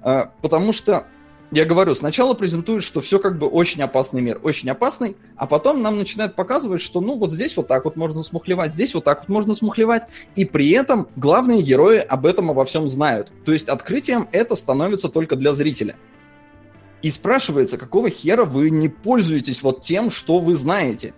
[0.00, 1.06] А, Потому что,
[1.50, 5.82] я говорю, сначала презентуют, что все как бы очень опасный мир, очень опасный, а потом
[5.82, 9.20] нам начинают показывать, что ну вот здесь вот так вот можно смухлевать, здесь вот так
[9.20, 10.04] вот можно смухлевать,
[10.36, 13.32] и при этом главные герои об этом обо всем знают.
[13.44, 15.96] То есть открытием это становится только для зрителя.
[17.04, 21.12] И спрашивается, какого хера вы не пользуетесь вот тем, что вы знаете?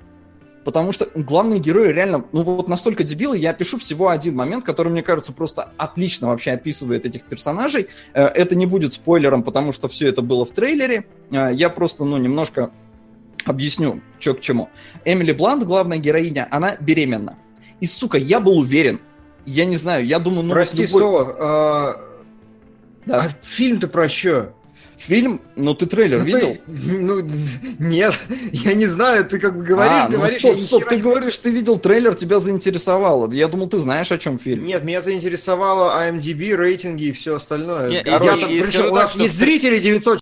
[0.64, 4.90] Потому что главные герои реально, ну вот настолько дебилы, я пишу всего один момент, который,
[4.90, 7.86] мне кажется, просто отлично вообще описывает этих персонажей.
[8.14, 11.06] Э, Это не будет спойлером, потому что все это было в трейлере.
[11.30, 12.72] Э, Я просто, ну, немножко
[13.44, 14.68] объясню, что к чему.
[15.04, 17.38] Эмили Блант, главная героиня, она беременна.
[17.78, 18.98] И, сука, я был уверен,
[19.44, 20.52] я не знаю, я думаю, ну...
[20.52, 22.00] Прости, любой- Соло, а,
[23.06, 23.20] Да.
[23.20, 24.52] а фильм-то про что?
[24.98, 26.48] Фильм, ну ты трейлер Ну, видел?
[26.54, 27.20] ты- ну,
[27.78, 28.18] нет,
[28.52, 31.02] я не знаю, ты как бы говоришь, а, ну говоришь, стоп, я стоп, ты не-
[31.02, 33.30] говоришь, ты видел трейлер, тебя заинтересовало.
[33.30, 34.64] Я думал, ты знаешь, о чем фильм.
[34.64, 37.88] Нет, меня заинтересовало IMDb, рейтинги и все остальное.
[37.90, 40.18] Не, я короче, там, и причем скажу у так, нас что есть зрители 900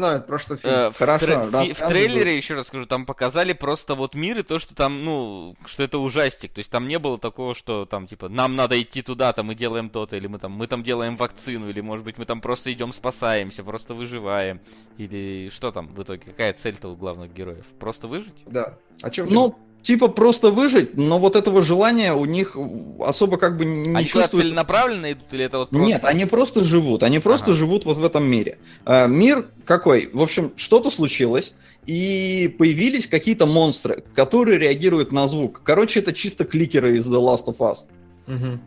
[0.00, 0.72] знают, про что фильм.
[0.74, 1.92] Э, в, Хорошо, тре- в- в рассказывай.
[1.92, 5.82] трейлере, еще раз скажу, там показали просто вот мир и то, что там, ну, что
[5.82, 6.52] это ужастик.
[6.52, 9.90] То есть там не было такого, что там, типа, нам надо идти туда-то, мы делаем
[9.90, 12.92] то-то, или мы там, мы там делаем вакцину, или, может быть, мы там просто идем
[12.92, 14.60] спасаемся, просто выживаем.
[14.98, 16.22] Или что там в итоге?
[16.24, 17.64] Какая цель-то у главных героев?
[17.78, 18.44] Просто выжить?
[18.46, 18.78] Да.
[19.02, 22.56] О чем Ну, типа просто выжить, но вот этого желания у них
[23.00, 24.48] особо как бы не Они чувствуется.
[24.48, 25.86] целенаправленно идут, или это вот просто...
[25.86, 27.54] Нет, они просто живут, они просто Ага.
[27.54, 28.58] живут вот в этом мире.
[28.84, 30.10] А, мир какой?
[30.12, 31.52] В общем, что-то случилось,
[31.86, 35.62] и появились какие-то монстры, которые реагируют на звук.
[35.64, 37.86] Короче, это чисто кликеры из The Last of Us.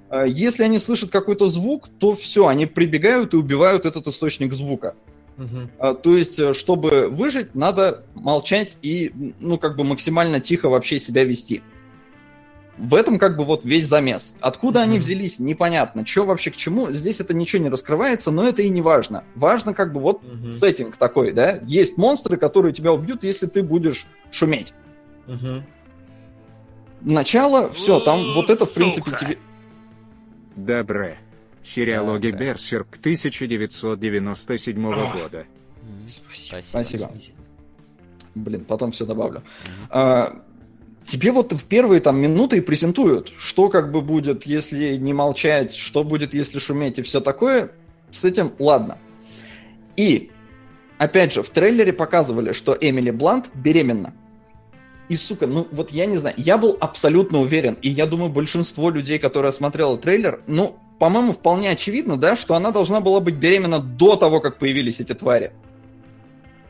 [0.10, 4.95] А Если они слышат какой-то звук, то все, они прибегают и убивают этот источник звука.
[5.80, 11.00] А, То есть, э, чтобы выжить, надо молчать и, ну, как бы максимально тихо вообще
[11.00, 11.62] себя вести.
[12.78, 14.36] В этом как бы вот весь замес.
[14.41, 15.00] Откуда они Мгм.
[15.02, 16.06] взялись, непонятно.
[16.06, 19.24] Что вообще к чему, здесь это ничего не раскрывается, но это и не важно.
[19.36, 20.52] Важно как бы вот Мгм.
[20.52, 21.60] сеттинг такой, да.
[21.67, 24.74] Есть монстры, которые тебя убьют, если ты будешь шуметь.
[25.28, 25.63] Мгм.
[27.02, 29.38] Начало, все, там вот это, в принципе, тебе...
[30.56, 31.17] Добре.
[31.63, 32.32] Сериалоги.
[32.32, 35.45] Берсерк 1997 года.
[36.08, 36.62] Спасибо.
[36.62, 37.12] Спасибо.
[38.36, 39.43] Блин, потом все добавлю.
[39.89, 40.43] А,
[41.08, 45.73] тебе вот в первые там минуты и презентуют, что как бы будет, если не молчать,
[45.73, 47.71] что будет, если шуметь и все такое.
[48.12, 48.97] С этим ладно.
[49.95, 50.32] И,
[50.97, 54.13] опять же, в трейлере показывали, что Эмили Блант беременна.
[55.10, 58.89] И, сука, ну вот я не знаю, я был абсолютно уверен, и я думаю, большинство
[58.89, 63.80] людей, которые смотрели трейлер, ну, по-моему, вполне очевидно, да, что она должна была быть беременна
[63.80, 65.52] до того, как появились эти твари.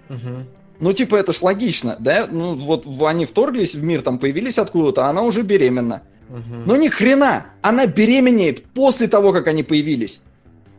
[0.10, 0.48] Мгм.
[0.80, 2.28] Ну, типа, это ж логично, да?
[2.32, 6.02] Ну, вот они вторглись в мир, там появились откуда-то, а она уже беременна.
[6.30, 6.63] Мгм.
[6.65, 7.46] Но ни хрена!
[7.62, 10.19] Она беременеет после того, как они появились.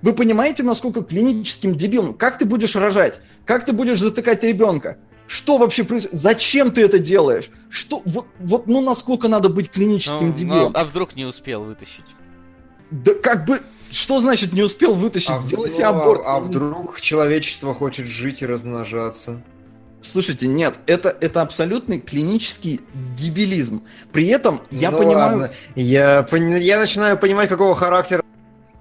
[0.03, 2.15] Вы понимаете, насколько клиническим дебилом?
[2.15, 3.21] Как ты будешь рожать?
[3.45, 4.97] Как ты будешь затыкать ребенка?
[5.29, 6.19] Что вообще происходит?
[6.19, 7.51] Зачем ты это делаешь?
[7.71, 8.03] Что?
[8.05, 10.73] Вот, вот ну насколько надо быть клиническим Ну, дебилом?
[10.73, 12.05] ну, а вдруг не успел вытащить?
[12.95, 13.61] Да как бы...
[13.91, 15.31] Что значит не успел вытащить?
[15.31, 16.23] А, Сделайте вдруг- аборт.
[16.27, 19.41] а вдруг человечество хочет жить и размножаться?
[20.03, 22.81] Слушайте, нет, это, это абсолютный клинический
[23.17, 23.83] дебилизм.
[24.13, 25.17] При этом я Ну понимаю...
[25.39, 25.51] ладно.
[25.77, 28.23] Я, я начинаю понимать, какого характера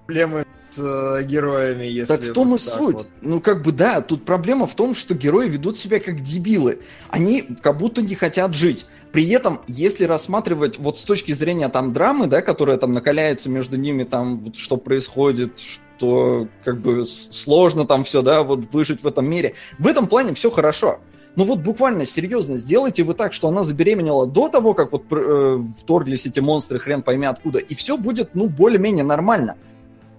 [0.05, 2.15] проблемы с э, героями, если...
[2.17, 2.95] Так в том и вот так суть.
[2.95, 3.07] вот.
[3.21, 6.79] Ну, как бы да, тут проблема в том, что герои ведут себя как дебилы.
[7.09, 8.85] Они как будто не хотят жить.
[9.13, 13.77] При этом, если рассматривать вот с точки зрения там драмы, да, которая там накаляется между
[13.77, 19.07] ними, там, вот, что происходит, что как бы сложно там все, да, вот выжить в
[19.07, 20.99] этом мире, в этом плане все хорошо.
[21.35, 25.63] Ну вот буквально, серьезно, сделайте вы так, что она забеременела до того, как вот э,
[25.77, 29.57] вторглись эти монстры, хрен пойми откуда, и все будет, ну, более-менее нормально.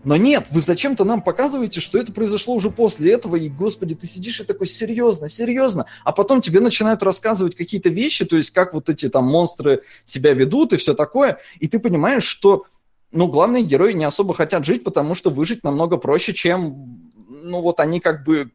[0.05, 4.07] Но нет, вы зачем-то нам показываете, что это произошло уже после этого, и, господи, ты
[4.07, 8.75] сидишь и такой, серьезно, серьезно, а потом тебе начинают рассказывать какие-то вещи, то есть как
[8.75, 12.65] вот эти там монстры себя ведут и все такое, и ты понимаешь, что,
[13.13, 17.81] ну, главные герои не особо хотят жить, потому что выжить намного проще, чем, ну, вот
[17.81, 18.51] они как бы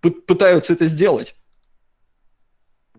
[0.00, 1.34] пы- пытаются это сделать.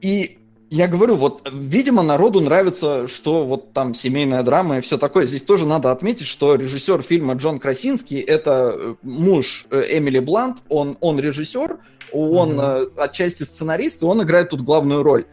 [0.02, 0.38] И
[0.76, 5.26] я говорю, вот, видимо, народу нравится, что вот там семейная драма и все такое.
[5.26, 10.58] Здесь тоже надо отметить, что режиссер фильма Джон Красинский, это э, муж э, Эмили Блант,
[10.68, 11.78] он, он режиссер,
[12.12, 15.26] он э, отчасти сценарист, и он играет тут главную роль.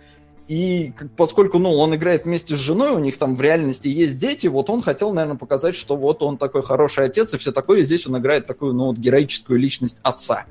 [0.47, 4.47] И поскольку, ну, он играет вместе с женой, у них там в реальности есть дети,
[4.47, 7.85] вот он хотел, наверное, показать, что вот он такой хороший отец и все такое, и
[7.85, 10.45] здесь он играет такую, ну, вот героическую личность отца.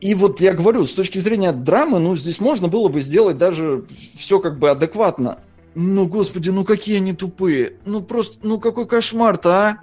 [0.00, 3.84] И вот я говорю, с точки зрения драмы, ну, здесь можно было бы сделать даже
[4.16, 5.38] все как бы адекватно.
[5.74, 7.74] Ну, господи, ну какие они тупые.
[7.84, 9.78] Ну, просто, ну какой кошмар-то, а?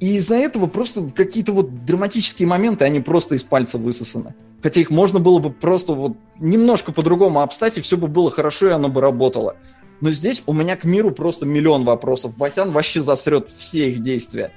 [0.00, 4.34] И из-за этого просто какие-то вот драматические моменты, они просто из пальца высосаны.
[4.62, 8.72] Хотя их можно было бы просто вот немножко по-другому обставить, все бы было хорошо, и
[8.72, 9.56] оно бы работало.
[10.00, 12.36] Но здесь у меня к миру просто миллион вопросов.
[12.36, 14.52] Васян вообще засрет все их действия.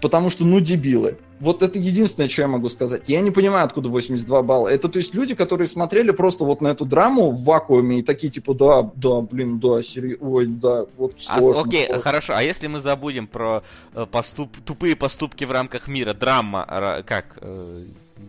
[0.00, 1.18] Потому что, ну, дебилы.
[1.40, 3.02] Вот это единственное, что я могу сказать.
[3.06, 4.68] Я не понимаю, откуда 82 балла.
[4.68, 8.28] Это, то есть, люди, которые смотрели просто вот на эту драму в вакууме и такие,
[8.32, 11.62] типа, да, да, блин, да, серьезно, ой, да, вот А, сложно.
[11.62, 12.02] окей, сложно».
[12.02, 12.32] хорошо.
[12.36, 13.62] А если мы забудем про
[13.94, 17.38] э, поступ- тупые поступки в рамках мира, драма, ра- как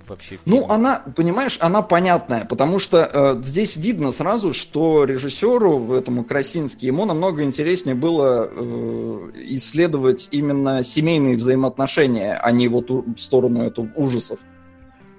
[0.07, 0.39] вообще?
[0.45, 0.71] Ну, фильм?
[0.71, 7.05] она, понимаешь, она понятная, потому что э, здесь видно сразу, что режиссеру, этому Красински, ему
[7.05, 13.89] намного интереснее было э, исследовать именно семейные взаимоотношения, а не вот у- в сторону этого
[13.95, 14.39] ужасов.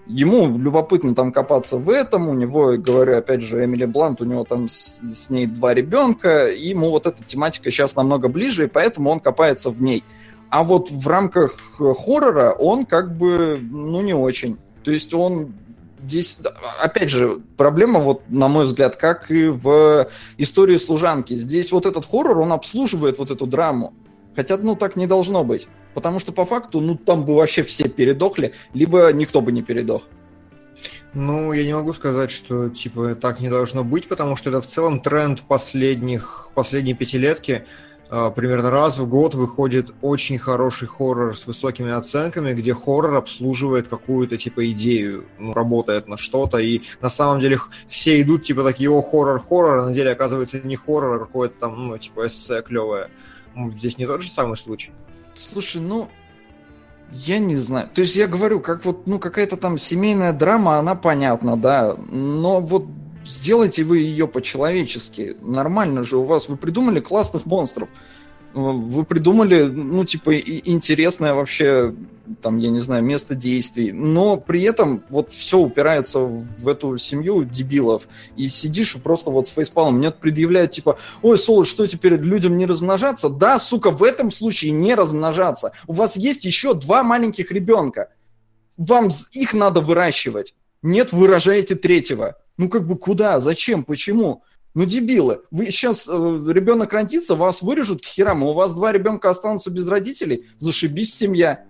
[0.06, 4.44] Ему любопытно там копаться в этом, у него, говорю, опять же, Эмили Блант, у него
[4.44, 8.68] там с, с ней два ребенка, и ему вот эта тематика сейчас намного ближе, и
[8.68, 10.02] поэтому он копается в ней.
[10.50, 14.58] А вот в рамках э, хоррора он как бы, ну, не очень.
[14.82, 15.54] То есть он
[16.04, 16.38] здесь,
[16.82, 20.08] опять же, проблема, вот, на мой взгляд, как и в
[20.38, 21.34] истории служанки.
[21.34, 23.94] Здесь вот этот хоррор, он обслуживает вот эту драму.
[24.34, 25.68] Хотя, ну, так не должно быть.
[25.94, 30.02] Потому что по факту, ну, там бы вообще все передохли, либо никто бы не передох.
[31.12, 34.66] Ну, я не могу сказать, что типа так не должно быть, потому что это в
[34.66, 37.66] целом тренд последних, последней пятилетки.
[38.12, 43.86] А, Примерно раз в год выходит очень хороший хоррор с высокими оценками, где хоррор обслуживает
[43.86, 48.90] какую-то типа идею, ну, работает на что-то, и на самом деле все идут типа такие,
[48.90, 52.62] о, хоррор, хоррор, а на деле оказывается не хоррор, а какое-то там, ну, типа эссе
[52.62, 53.10] клевое.
[53.76, 54.90] здесь не тот же самый случай.
[55.36, 56.08] Слушай, ну,
[57.12, 57.88] я не знаю.
[57.94, 61.94] То есть я говорю, как вот, ну, какая-то там семейная драма, она понятна, да.
[61.94, 62.86] Но вот
[63.30, 65.36] сделайте вы ее по-человечески.
[65.40, 66.48] Нормально же у вас.
[66.48, 67.88] Вы придумали классных монстров.
[68.52, 71.94] Вы придумали, ну, типа, интересное вообще,
[72.42, 73.92] там, я не знаю, место действий.
[73.92, 78.08] Но при этом вот все упирается в эту семью дебилов.
[78.34, 79.98] И сидишь и просто вот с фейспалом.
[79.98, 83.28] Мне предъявляют, типа, ой, Соло, что теперь людям не размножаться?
[83.28, 85.70] Да, сука, в этом случае не размножаться.
[85.86, 88.08] У вас есть еще два маленьких ребенка.
[88.76, 90.54] Вам их надо выращивать.
[90.82, 92.36] Нет, вы рожаете третьего.
[92.60, 93.40] Ну как бы куда?
[93.40, 93.84] Зачем?
[93.84, 94.42] Почему?
[94.74, 95.40] Ну дебилы.
[95.50, 99.88] Вы сейчас ребенок родится, вас вырежут к херам, и у вас два ребенка останутся без
[99.88, 100.44] родителей.
[100.58, 101.64] Зашибись семья.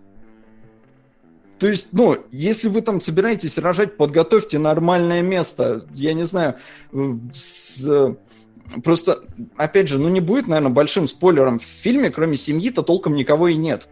[1.60, 5.86] То есть, ну, если вы там собираетесь рожать, подготовьте нормальное место.
[5.94, 6.56] Я не знаю,
[6.92, 8.16] э, с, э,
[8.82, 9.22] просто,
[9.56, 11.60] опять же, ну не будет, наверное, большим спойлером.
[11.60, 13.88] В фильме, кроме семьи-то, толком никого и нет.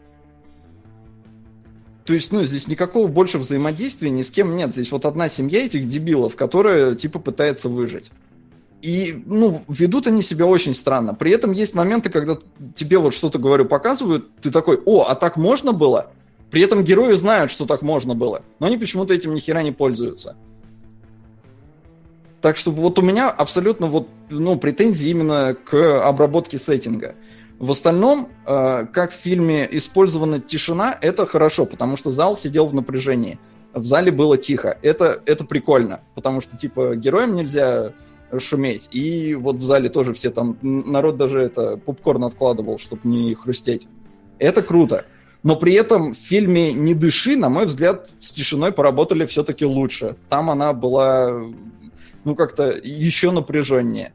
[2.09, 4.73] То есть, ну, здесь никакого больше взаимодействия ни с кем нет.
[4.73, 8.11] Здесь вот одна семья этих дебилов, которая, типа, пытается выжить.
[8.81, 11.13] И, ну, ведут они себя очень странно.
[11.13, 12.39] При этом есть моменты, когда
[12.75, 16.11] тебе вот что-то, говорю, показывают, ты такой, о, а так можно было?
[16.51, 19.73] При этом герои знают, что так можно было, но они почему-то этим ни хера не
[19.73, 20.35] пользуются.
[22.41, 27.17] Так что вот у меня абсолютно вот, ну, претензии именно к обработке сеттинга.
[27.59, 32.75] В остальном, э, как в фильме использована тишина, это хорошо, потому что зал сидел в
[32.75, 33.39] напряжении.
[33.73, 34.79] В зале было тихо.
[34.81, 37.93] Это, это прикольно, потому что, типа, героям нельзя
[38.39, 38.89] шуметь.
[38.93, 43.89] И вот в зале тоже все там, народ даже это попкорн откладывал, чтобы не хрустеть.
[44.39, 45.07] Это круто.
[45.43, 50.17] Но при этом в фильме «Не дыши», на мой взгляд, с тишиной поработали все-таки лучше.
[50.29, 51.43] Там она была,
[52.25, 54.13] ну, как-то еще напряженнее.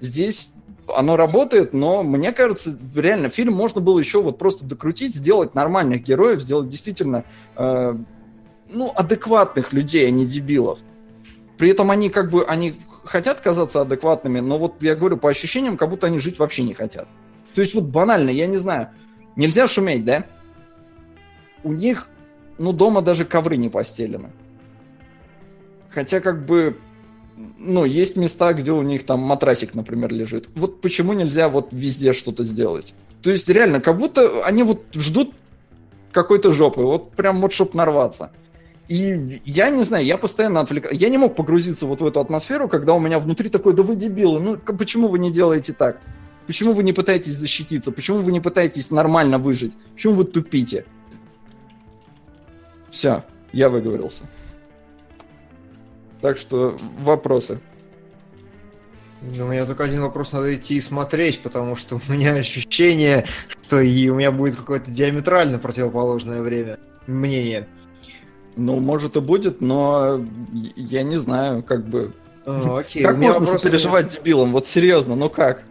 [0.00, 0.52] Здесь
[0.96, 6.02] оно работает, но мне кажется, реально фильм можно было еще вот просто докрутить, сделать нормальных
[6.02, 7.24] героев, сделать действительно,
[7.56, 7.96] э,
[8.68, 10.78] ну, адекватных людей, а не дебилов.
[11.58, 15.76] При этом они как бы, они хотят казаться адекватными, но вот я говорю, по ощущениям,
[15.76, 17.08] как будто они жить вообще не хотят.
[17.54, 18.88] То есть вот банально, я не знаю,
[19.36, 20.24] нельзя шуметь, да?
[21.62, 22.08] У них,
[22.58, 24.30] ну, дома даже ковры не постелены.
[25.90, 26.78] Хотя как бы,
[27.60, 30.48] ну, есть места, где у них там матрасик, например, лежит.
[30.54, 32.94] Вот почему нельзя вот везде что-то сделать?
[33.22, 35.34] То есть реально, как будто они вот ждут
[36.10, 38.32] какой-то жопы, вот прям вот чтоб нарваться.
[38.88, 40.98] И я не знаю, я постоянно отвлекаюсь.
[40.98, 43.94] Я не мог погрузиться вот в эту атмосферу, когда у меня внутри такой, да вы
[43.94, 46.00] дебилы, ну почему вы не делаете так?
[46.46, 47.92] Почему вы не пытаетесь защититься?
[47.92, 49.74] Почему вы не пытаетесь нормально выжить?
[49.94, 50.86] Почему вы тупите?
[52.90, 54.24] Все, я выговорился.
[56.20, 57.60] Так что вопросы.
[59.22, 63.26] Ну, у меня только один вопрос, надо идти и смотреть, потому что у меня ощущение,
[63.66, 66.78] что и у меня будет какое-то диаметрально противоположное время.
[67.06, 67.68] Мнение.
[68.56, 70.24] Ну, может и будет, но
[70.74, 72.14] я не знаю, как бы...
[72.46, 74.52] А, окей, как у меня можно вопрос- сопереживать дебилам?
[74.52, 75.64] Вот серьезно, ну как?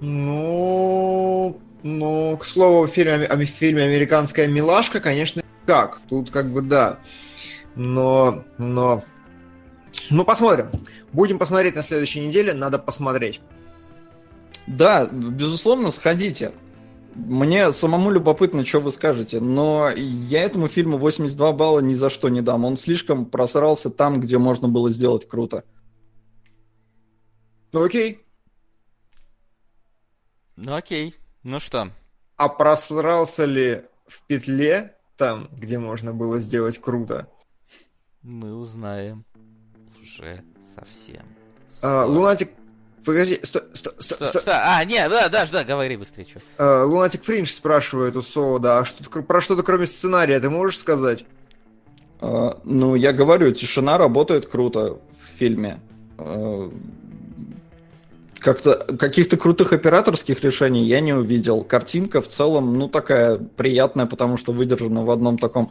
[0.00, 6.00] Ну, ну, к слову, в фильме, о фильме «Американская милашка», конечно, как.
[6.08, 6.98] Тут как бы да.
[7.76, 9.04] Но, но...
[10.10, 10.70] Ну, посмотрим.
[11.12, 13.40] Будем посмотреть на следующей неделе, надо посмотреть.
[14.66, 16.52] Да, безусловно, сходите.
[17.14, 22.28] Мне самому любопытно, что вы скажете, но я этому фильму 82 балла ни за что
[22.28, 22.64] не дам.
[22.64, 25.64] Он слишком просрался там, где можно было сделать круто.
[27.72, 28.22] Ну, окей.
[30.56, 31.14] Ну окей.
[31.42, 31.90] Ну что,
[32.36, 37.28] А просрался ли в петле там, где можно было сделать круто?
[38.26, 39.24] Мы узнаем
[40.02, 40.42] уже
[40.74, 41.24] совсем.
[41.82, 42.04] А.
[42.04, 42.50] Лунатик...
[43.04, 44.42] Погоди, стой, стой, стой, стой.
[44.42, 44.52] что?
[44.52, 46.40] А, нет, да, да, да, говори быстрее, что.
[46.58, 51.24] А, Лунатик Фриндж спрашивает у Соуда, а что про что-то кроме сценария ты можешь сказать?
[52.20, 55.80] А, Ну, я говорю, тишина работает круто в фильме.
[56.18, 56.68] А,
[58.40, 61.62] Как-то каких-то крутых операторских решений я не увидел.
[61.62, 65.70] Картинка в целом, ну, такая приятная, потому что выдержана в одном таком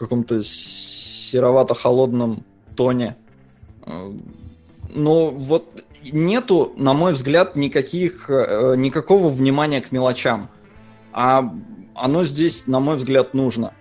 [0.00, 2.42] каком-то серовато-холодном
[2.74, 3.16] тоне.
[3.82, 4.12] А,
[4.94, 10.48] Но вот нету, на мой взгляд, никаких, э, никакого внимания к мелочам.
[11.12, 11.52] А
[11.94, 13.74] оно здесь, на мой взгляд, нужно.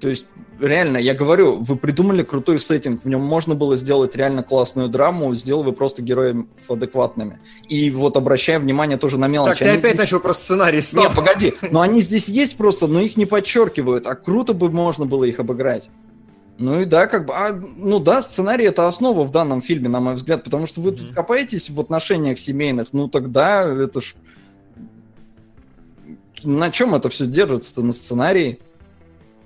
[0.00, 0.26] То есть,
[0.60, 5.34] реально, я говорю, вы придумали крутой сеттинг, в нем можно было сделать реально классную драму,
[5.34, 7.38] сделали вы просто героев адекватными.
[7.68, 9.50] И вот обращая внимание тоже на мелочи.
[9.50, 11.14] Так, ты Они опять здесь- начал про сценарий, Не, стоп.
[11.14, 15.24] погоди, но они здесь есть просто, но их не подчеркивают, а круто бы можно было
[15.24, 15.88] их обыграть.
[16.58, 20.00] Ну и да, как бы, а, ну да, сценарий это основа в данном фильме, на
[20.00, 20.98] мой взгляд, потому что вы Мгм.
[21.00, 24.14] тут копаетесь в отношениях семейных, ну тогда это ж...
[26.42, 27.82] На чем это все держится-то?
[27.82, 28.58] На сценарии?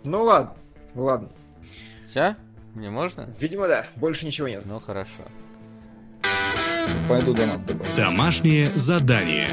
[0.04, 0.54] Ну ладно,
[0.94, 1.28] ладно.
[2.06, 2.36] Все?
[2.74, 3.28] Мне можно?
[3.38, 4.64] Видимо, да, больше ничего нет.
[4.66, 5.22] Ну хорошо.
[7.08, 7.94] Пойду донат добавлю.
[7.96, 9.50] Домашнее задание.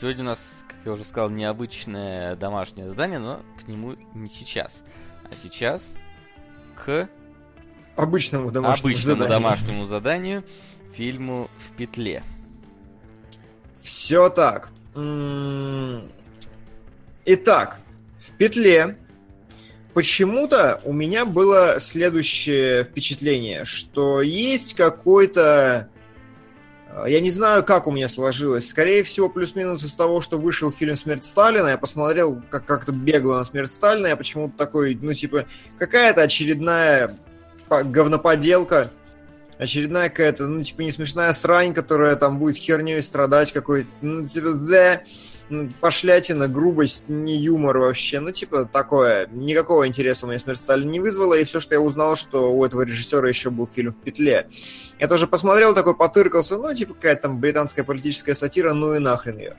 [0.00, 4.82] Сегодня у нас, как я уже сказал, необычное домашнее задание, но к нему не сейчас.
[5.30, 5.82] А сейчас
[6.74, 7.08] к
[7.96, 9.28] Обычному домашнему обычному заданию.
[9.42, 10.44] домашнему заданию
[10.94, 12.22] фильму «В петле».
[13.82, 14.70] Все так.
[14.94, 16.10] М,
[17.24, 17.78] Итак,
[18.20, 18.96] в петле
[19.94, 25.88] почему-то у меня было следующее впечатление, что есть какой-то...
[26.90, 28.68] э, Я не знаю, как у меня сложилось.
[28.68, 31.68] Скорее всего, плюс-минус из того, что вышел фильм «Смерть Сталина».
[31.68, 34.08] Я посмотрел как- как-то бегло на «Смерть Сталина».
[34.08, 35.44] Я почему-то такой, ну, типа,
[35.78, 37.16] какая-то очередная
[37.68, 38.90] по- говноподелка
[39.58, 44.48] очередная какая-то, ну, типа, не смешная срань, которая там будет херней страдать какой-то, ну, типа,
[44.48, 44.66] ну,
[45.80, 49.26] пошлятина, грубость, не юмор вообще, ну, типа, такое.
[49.32, 52.64] Никакого интереса у меня «Смерть Сталина» не вызвало, и все, что я узнал, что у
[52.64, 54.48] этого режиссера еще был фильм «В петле».
[54.98, 59.38] Я тоже посмотрел, такой потыркался, ну, типа, какая-то там британская политическая сатира, ну и нахрен
[59.38, 59.56] ее.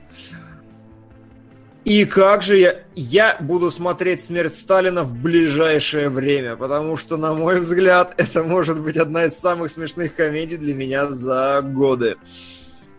[1.84, 2.82] И как же я...
[2.94, 8.80] Я буду смотреть «Смерть Сталина» в ближайшее время, потому что, на мой взгляд, это может
[8.80, 12.16] быть одна из самых смешных комедий для меня за годы.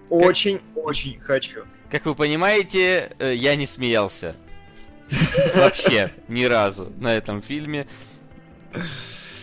[0.10, 1.64] Очень-очень хочу.
[1.90, 4.36] Как вы понимаете, э, я не смеялся.
[5.56, 7.88] Вообще, ни разу на этом фильме.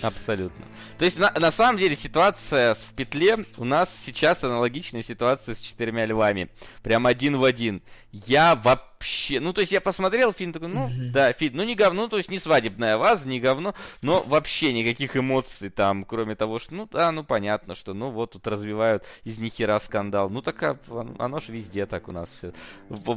[0.02, 0.64] Абсолютно.
[1.02, 5.58] То есть, на, на самом деле, ситуация в петле у нас сейчас аналогичная ситуация с
[5.58, 6.48] четырьмя львами.
[6.84, 7.82] Прям один в один.
[8.12, 9.40] Я вообще...
[9.40, 12.30] Ну, то есть, я посмотрел фильм, такой, ну, да, фильм, ну, не говно, то есть,
[12.30, 17.10] не свадебная ваза, не говно, но вообще никаких эмоций там, кроме того, что, ну, да,
[17.10, 20.30] ну, понятно, что, ну, вот тут развивают из нихера скандал.
[20.30, 20.78] Ну, так а,
[21.18, 22.52] оно ж везде так у нас все,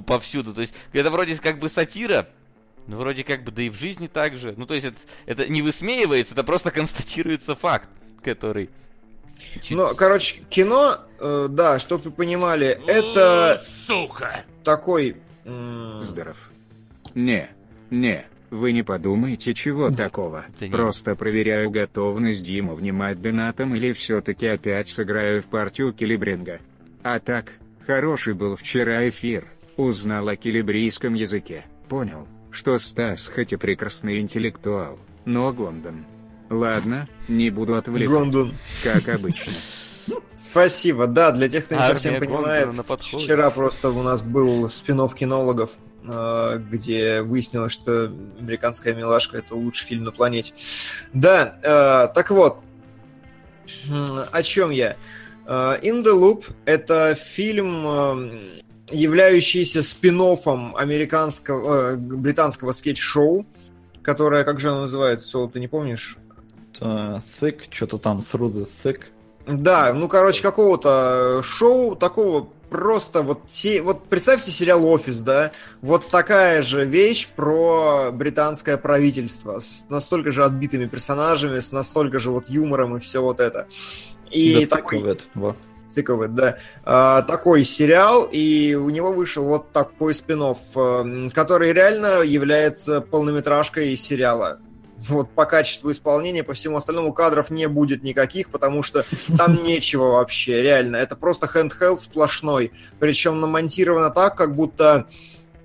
[0.07, 0.55] повсюду.
[0.55, 2.27] То есть, это вроде как бы сатира,
[2.87, 4.53] ну, вроде как бы, да и в жизни так же.
[4.57, 7.89] Ну, то есть, это, это не высмеивается, это просто констатируется факт,
[8.23, 8.69] который...
[9.61, 14.41] чуть- Ну, короче, кино, э, да, чтобы вы понимали, это Сука!
[14.63, 15.17] такой...
[15.99, 16.49] Здоров.
[17.13, 17.49] Не,
[17.91, 20.45] не, вы не подумайте, чего такого.
[20.59, 20.67] Да.
[20.67, 26.59] Просто проверяю готовность Диму внимать донатом или все-таки опять сыграю в партию килибринга.
[27.03, 27.51] А так,
[27.85, 29.45] хороший был вчера эфир.
[29.77, 31.65] Узнал о килибрийском языке.
[31.89, 36.05] Понял, что Стас хоть и прекрасный интеллектуал, но Гондон.
[36.49, 38.55] Ладно, не буду отвлекать, Гондон.
[38.83, 39.53] как обычно.
[40.35, 41.07] Спасибо.
[41.07, 45.71] Да, для тех, кто не Армия совсем понимает, вчера просто у нас был спин кинологов,
[46.07, 50.53] э, где выяснилось, что «Американская милашка»— это лучший фильм на планете.
[51.13, 52.59] Да, э, так вот,
[54.31, 54.97] о чем я?
[55.45, 63.45] Э, «In the Loop»— это фильм, являющийся спин американского, э, британского скетч-шоу,
[64.01, 66.17] которое, как же оно называется, Сол, ты не помнишь?
[66.79, 69.01] Э, thick, что-то там, through the thick.
[69.47, 76.09] Да, ну, короче, какого-то шоу такого просто вот те, вот представьте сериал Офис, да, вот
[76.09, 82.49] такая же вещь про британское правительство с настолько же отбитыми персонажами, с настолько же вот
[82.49, 83.67] юмором и все вот это.
[84.31, 85.21] И thick такой it,
[86.25, 86.57] it, да.
[86.83, 90.35] А, такой сериал, и у него вышел вот такой спин
[91.31, 94.59] который реально является полнометражкой сериала.
[95.07, 99.05] Вот по качеству исполнения, по всему остальному кадров не будет никаких, потому что
[99.37, 100.97] там нечего вообще, реально.
[100.97, 102.71] Это просто handheld сплошной.
[102.99, 105.07] Причем намонтировано так, как будто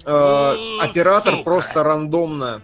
[0.04, 1.44] э, оператор сука.
[1.44, 2.62] просто рандомно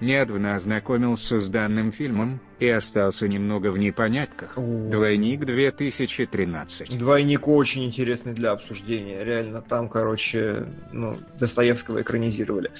[0.00, 4.54] Недавно ознакомился с данным фильмом и остался немного в непонятках.
[4.56, 6.98] Двойник 2013.
[6.98, 9.24] Двойник очень интересный для обсуждения.
[9.24, 12.70] Реально, там, короче, ну, Достоевского экранизировали.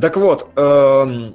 [0.00, 1.34] Так вот, эм,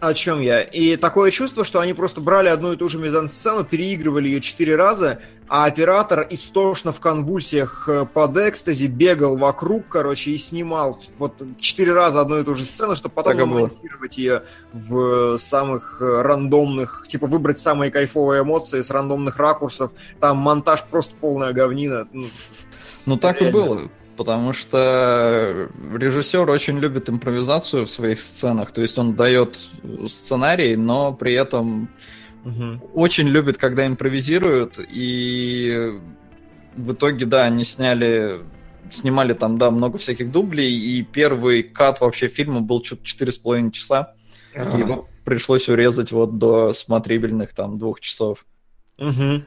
[0.00, 0.62] о чем я?
[0.62, 4.76] И такое чувство, что они просто брали одну и ту же мизансцену, переигрывали ее четыре
[4.76, 11.34] раза, а оператор истошно в конвульсиях э, под экстази бегал вокруг, короче, и снимал вот
[11.58, 14.42] четыре раза одну и ту же сцену, чтобы потом Так монтировать ее
[14.72, 19.92] в самых э, рандомных, типа выбрать самые кайфовые эмоции с рандомных ракурсов.
[20.18, 22.08] Там монтаж просто полная говнина.
[22.12, 22.26] Ну,
[23.06, 23.90] Ну так и было.
[24.20, 28.70] Потому что режиссер очень любит импровизацию в своих сценах.
[28.70, 29.70] То есть он дает
[30.10, 31.88] сценарий, но при этом
[32.44, 32.82] мгм.
[32.92, 34.78] очень любит, когда импровизируют.
[34.78, 35.98] И
[36.76, 38.42] в итоге, да, они сняли
[38.90, 44.12] снимали там, да, много всяких дублей, и первый кат вообще фильма был что-то 4,5 часа.
[44.54, 48.44] Его пришлось урезать вот до смотрибельных там двух часов.
[48.98, 49.44] Угу.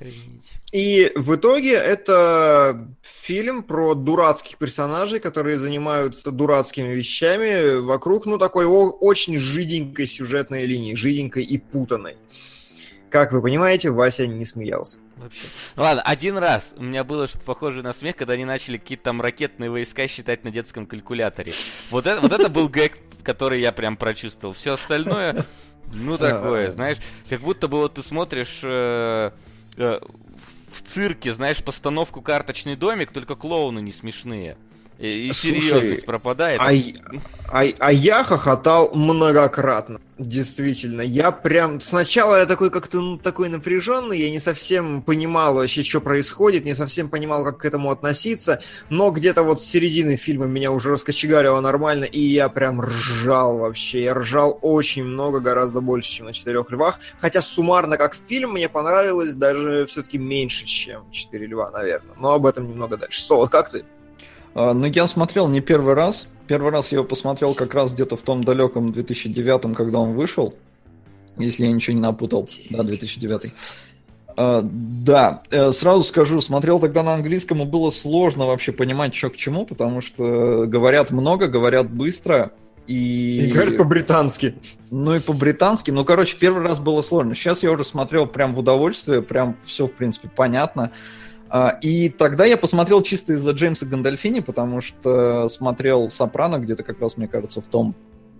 [0.74, 8.66] И в итоге это фильм про дурацких персонажей, которые занимаются дурацкими вещами вокруг, ну, такой
[8.66, 12.18] очень жиденькой сюжетной линии, жиденькой и путанной.
[13.12, 14.98] Как вы понимаете, Вася не смеялся.
[15.18, 15.46] Вообще.
[15.76, 19.04] Ну ладно, один раз у меня было что-то похожее на смех, когда они начали какие-то
[19.04, 21.54] там ракетные войска считать на детском калькуляторе.
[21.92, 24.56] Вот это, вот это был гэг, который я прям прочувствовал.
[24.56, 25.46] Все остальное,
[25.94, 26.98] ну такое, знаешь,
[27.30, 29.30] как будто бы вот ты смотришь э,
[29.78, 30.00] э,
[30.74, 34.58] в цирке, знаешь, постановку «Карточный домик», только клоуны не смешные.
[35.04, 36.62] И, и Слушай, серьезность пропадает.
[36.62, 36.72] А,
[37.52, 40.00] а, а я хохотал многократно.
[40.18, 41.02] Действительно.
[41.02, 41.82] Я прям...
[41.82, 46.74] Сначала я такой как-то ну, такой напряженный, я не совсем понимал вообще, что происходит, не
[46.74, 51.60] совсем понимал, как к этому относиться, но где-то вот с середины фильма меня уже раскочегарило
[51.60, 54.04] нормально, и я прям ржал вообще.
[54.04, 58.70] Я ржал очень много, гораздо больше, чем на «Четырех львах», хотя суммарно как фильм мне
[58.70, 62.16] понравилось даже все-таки меньше, чем «Четыре льва», наверное.
[62.18, 63.22] Но об этом немного дальше.
[63.22, 63.84] Со, вот как ты?
[64.56, 66.28] А, ну, я смотрел не первый раз.
[66.48, 70.54] Первый раз я его посмотрел как раз где-то в том далеком 2009, когда он вышел.
[71.38, 72.48] Если я ничего не напутал.
[72.70, 73.54] Да, 2009.
[74.36, 79.30] Uh, да, э, сразу скажу, смотрел тогда на английском, и было сложно вообще понимать, что
[79.30, 82.52] к чему, потому что говорят много, говорят быстро,
[82.88, 83.46] и...
[83.46, 84.56] и говорят по-британски.
[84.90, 87.36] Ну и по-британски, ну, короче, первый раз было сложно.
[87.36, 90.92] Сейчас я уже смотрел прям в удовольствие, прям все, в принципе, понятно.
[91.56, 97.00] А, и тогда я посмотрел чисто из-за Джеймса Гандальфини, потому что смотрел «Сопрано» где-то как
[97.00, 97.94] раз, мне кажется, в том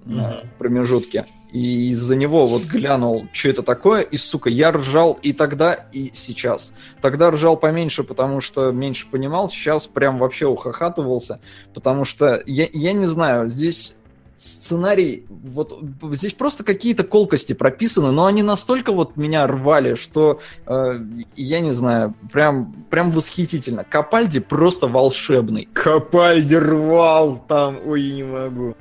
[0.06, 0.48] mm-hmm.
[0.58, 1.28] промежутке.
[1.52, 6.10] И из-за него вот глянул, что это такое, и, сука, я ржал и тогда, и
[6.12, 6.74] сейчас.
[7.04, 11.40] Тогда ржал поменьше, потому что меньше понимал, сейчас прям вообще ухахатывался,
[11.76, 13.96] потому что, я, я не знаю, здесь
[14.44, 15.80] сценарий, вот
[16.12, 21.00] здесь просто какие-то колкости прописаны, но они настолько вот меня рвали, что э,
[21.36, 23.86] я не знаю, прям, прям восхитительно.
[23.86, 25.70] Капальди просто волшебный.
[25.72, 28.76] Капальди рвал там, ой, не могу.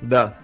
[0.00, 0.36] Да,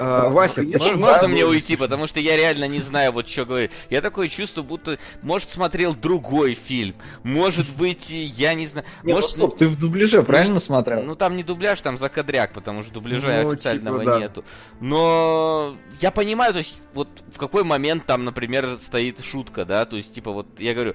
[0.00, 3.70] а, Вася, можно, можно мне уйти, потому что я реально не знаю, вот что говорить.
[3.90, 8.86] Я такое чувство, будто, может, смотрел другой фильм, может быть, я не знаю.
[9.02, 11.02] Не, может, ну, стоп, ты в дубляже правильно ну, смотрел?
[11.02, 14.18] Ну, там не дубляж, там закадряк, потому что дубляжа ну, официального типа, да.
[14.20, 14.44] нету.
[14.80, 19.96] Но я понимаю, то есть, вот в какой момент там, например, стоит шутка, да, то
[19.96, 20.94] есть, типа, вот, я говорю,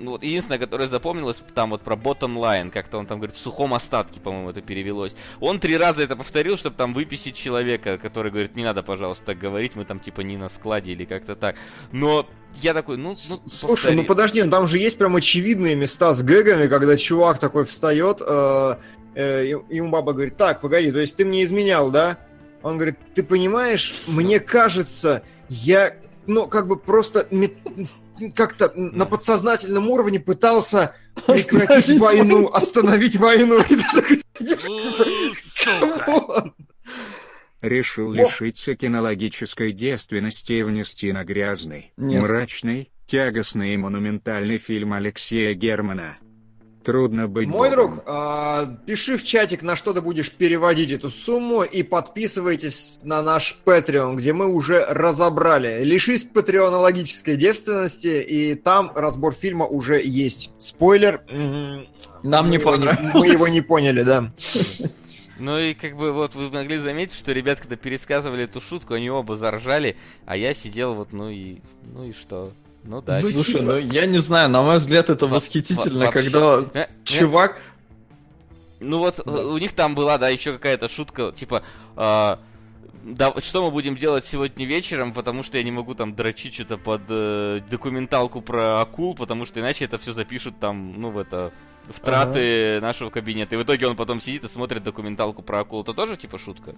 [0.00, 3.40] ну вот единственное, которое запомнилось, там вот про bottom line, как-то он там говорит, в
[3.40, 5.14] сухом остатке, по-моему, это перевелось.
[5.40, 9.38] Он три раза это повторил, чтобы там выписить человека, который говорит, не надо, пожалуйста, так
[9.38, 11.56] говорить, мы там типа не на складе или как-то так.
[11.92, 12.26] Но
[12.62, 13.96] я такой, ну, ну Слушай, повтори.
[13.96, 18.20] ну подожди, ну там же есть прям очевидные места с гэгами, когда чувак такой встает,
[18.26, 18.76] э,
[19.14, 22.18] э, ему баба говорит, так, погоди, то есть ты мне изменял, да?
[22.62, 25.94] Он говорит, ты понимаешь, мне кажется, я,
[26.26, 27.26] ну, как бы просто
[28.34, 30.94] как-то на подсознательном уровне пытался
[31.26, 33.60] прекратить войну, остановить войну.
[37.60, 46.16] Решил лишиться кинологической девственности и внести на грязный, мрачный, тягостный и монументальный фильм Алексея Германа–
[46.84, 47.90] Трудно быть Мой Богом.
[47.90, 53.22] друг, а, пиши в чатик, на что ты будешь переводить эту сумму, и подписывайтесь на
[53.22, 55.84] наш Patreon, где мы уже разобрали.
[55.84, 60.52] Лишись патреонологической девственности, и там разбор фильма уже есть.
[60.58, 61.22] Спойлер.
[62.22, 63.14] Нам мы не понравилось.
[63.14, 64.32] Мы его не поняли, да.
[65.40, 69.08] Ну и как бы вот вы могли заметить, что ребят, когда пересказывали эту шутку, они
[69.08, 72.52] оба заржали, а я сидел вот, ну и, ну и что?
[72.84, 73.20] Ну да.
[73.22, 77.60] Ну, слушай, ну я не знаю, на мой взгляд это восхитительно, во- когда э, чувак...
[78.80, 79.46] Ну вот да.
[79.46, 81.62] у них там была, да, еще какая-то шутка, типа...
[81.96, 82.36] Э,
[83.02, 86.76] да, что мы будем делать сегодня вечером, потому что я не могу там дрочить что-то
[86.76, 91.52] под э, документалку про акул, потому что иначе это все запишут там, ну, в это,
[91.88, 92.86] в траты ага.
[92.86, 93.54] нашего кабинета.
[93.54, 95.82] И в итоге он потом сидит и смотрит документалку про акул.
[95.82, 96.74] Это тоже типа шутка?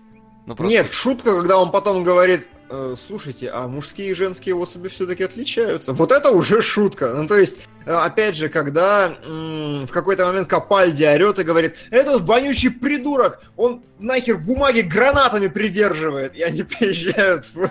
[0.46, 0.76] Ну, просто...
[0.76, 5.92] Нет, шутка, когда он потом говорит, э, слушайте, а мужские и женские особи все-таки отличаются.
[5.92, 7.14] Вот это уже шутка.
[7.14, 11.76] Ну, то есть, э, опять же, когда м- в какой-то момент Капальди орет и говорит,
[11.90, 16.34] этот вонючий придурок, он нахер бумаги гранатами придерживает.
[16.34, 17.68] И они приезжают в,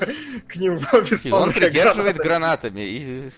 [0.47, 1.25] к ним в офис.
[1.25, 2.81] И он придерживает гранатами.
[2.81, 3.31] И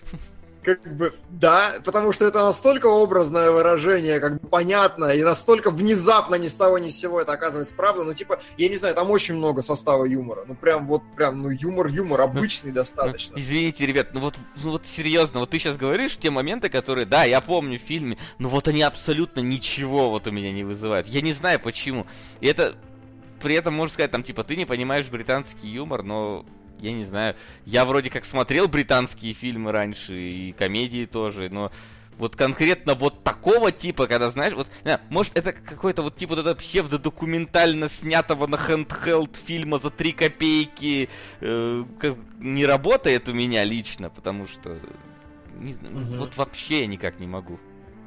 [0.64, 6.36] как бы, да, потому что это настолько образное выражение, как бы понятно, и настолько внезапно
[6.36, 9.10] ни с того ни с сего это оказывается правда, ну, типа, я не знаю, там
[9.10, 13.34] очень много состава юмора, ну, прям вот, прям, ну, юмор, юмор обычный достаточно.
[13.36, 17.24] Извините, ребят, ну вот, ну вот серьезно, вот ты сейчас говоришь те моменты, которые, да,
[17.24, 21.20] я помню в фильме, но вот они абсолютно ничего вот у меня не вызывают, я
[21.20, 22.06] не знаю почему,
[22.40, 22.74] и это
[23.40, 26.46] при этом можно сказать, там, типа, ты не понимаешь британский юмор, но
[26.80, 31.70] я не знаю, я вроде как смотрел британские фильмы раньше, и комедии тоже, но
[32.18, 36.46] вот конкретно вот такого типа, когда, знаешь, вот, не, может, это какой-то вот типа вот
[36.46, 41.08] это псевдодокументально снятого на handheld фильма за 3 копейки
[41.40, 44.78] э, как, не работает у меня лично, потому что,
[45.58, 46.14] не знаю, угу.
[46.16, 47.58] вот вообще я никак не могу.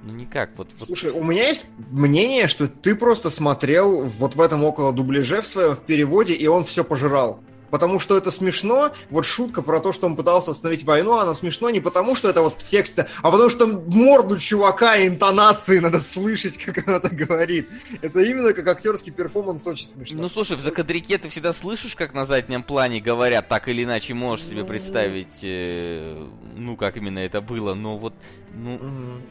[0.04, 0.88] Ну никак, вот, вот.
[0.88, 5.48] Слушай, у меня есть мнение, что ты просто смотрел вот в этом около дубляже в
[5.48, 7.44] своем в переводе, и он все пожирал.
[7.70, 11.70] Потому что это смешно, вот шутка про то, что он пытался остановить войну, она смешно
[11.70, 16.00] не потому, что это вот в тексте, а потому что морду чувака и интонации надо
[16.00, 17.70] слышать, как он это говорит.
[18.02, 20.22] Это именно как актерский перформанс очень смешно.
[20.22, 24.14] Ну слушай, в закадрике ты всегда слышишь, как на заднем плане говорят, так или иначе
[24.14, 28.14] можешь себе представить, э, ну как именно это было, но вот,
[28.54, 29.22] ну...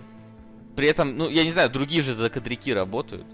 [0.76, 3.26] При этом, ну, я не знаю, другие же закадрики работают.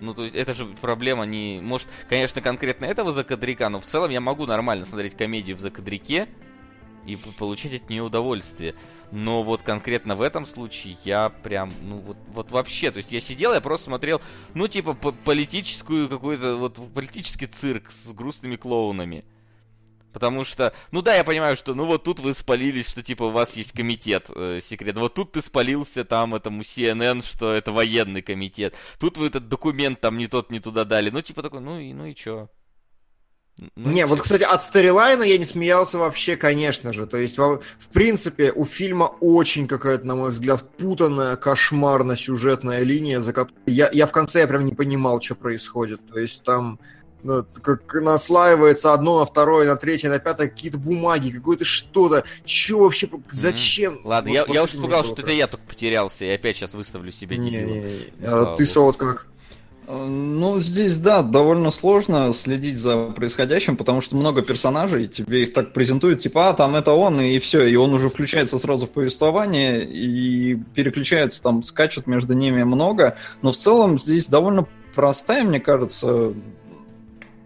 [0.00, 1.60] Ну, то есть, это же проблема не...
[1.62, 6.28] Может, конечно, конкретно этого закадрика, но в целом я могу нормально смотреть комедию в закадрике
[7.06, 8.74] и получать от нее удовольствие.
[9.10, 13.20] Но вот конкретно в этом случае я прям, ну вот, вот вообще, то есть я
[13.20, 14.20] сидел, я просто смотрел,
[14.54, 19.24] ну типа политическую какой-то, вот политический цирк с грустными клоунами.
[20.12, 23.30] Потому что, ну да, я понимаю, что ну вот тут вы спалились, что типа у
[23.30, 24.96] вас есть комитет э, секрет.
[24.98, 28.74] Вот тут ты спалился там этому CNN, что это военный комитет.
[28.98, 31.10] Тут вы этот документ там не тот, не туда дали.
[31.10, 32.48] Ну типа такой, ну и, ну и чё?
[33.76, 37.06] Ну, не, вот, кстати, от сторилайна я не смеялся вообще, конечно же.
[37.06, 43.20] То есть, в, в принципе, у фильма очень какая-то, на мой взгляд, путанная, кошмарно-сюжетная линия,
[43.20, 46.00] за которой я, я в конце я прям не понимал, что происходит.
[46.08, 46.80] То есть, там
[47.62, 52.24] как наслаивается одно на второе, на третье, на пятое, какие-то бумаги, какое-то что-то.
[52.44, 53.94] Че вообще, зачем?
[53.94, 54.00] Mm-hmm.
[54.04, 57.10] Ладно, вот, я, я уж испугал, что это я только потерялся, и опять сейчас выставлю
[57.10, 57.82] себе дебила.
[58.22, 59.26] А, ты, Солод, как?
[59.90, 65.52] Э, ну, здесь, да, довольно сложно следить за происходящим, потому что много персонажей, тебе их
[65.52, 68.90] так презентуют, типа, а, там это он, и все, и он уже включается сразу в
[68.90, 75.60] повествование, и переключается, там, скачут между ними много, но в целом здесь довольно простая, мне
[75.60, 76.34] кажется,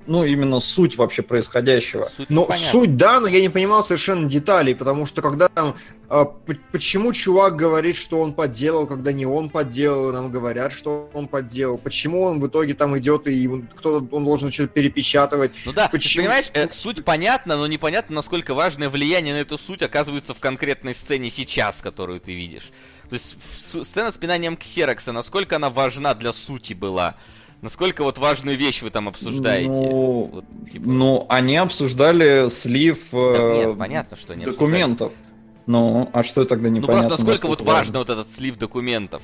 [0.07, 2.11] ну, именно суть вообще происходящего.
[2.17, 5.77] Суть ну, суть, да, но я не понимал совершенно деталей, потому что когда там...
[6.11, 6.25] Э,
[6.73, 11.79] почему чувак говорит, что он подделал, когда не он подделал, нам говорят, что он подделал,
[11.79, 15.53] почему он в итоге там идет и кто-то, он должен что-то перепечатывать.
[15.65, 16.23] Ну да, почему...
[16.23, 20.39] ты понимаешь, э, суть понятна, но непонятно, насколько важное влияние на эту суть оказывается в
[20.39, 22.71] конкретной сцене сейчас, которую ты видишь.
[23.09, 23.37] То есть
[23.85, 27.17] сцена с пинанием ксерокса, насколько она важна для сути была.
[27.65, 29.71] Насколько вот важную вещь вы там обсуждаете?
[29.71, 30.87] Ну, вот, типа...
[30.87, 35.07] ну они обсуждали слив да, нет, э, понятно, что они документов.
[35.07, 35.65] Обсуждали.
[35.67, 36.95] Ну, а что тогда непонятно?
[36.95, 39.23] Ну просто насколько вот важно, вот этот слив документов?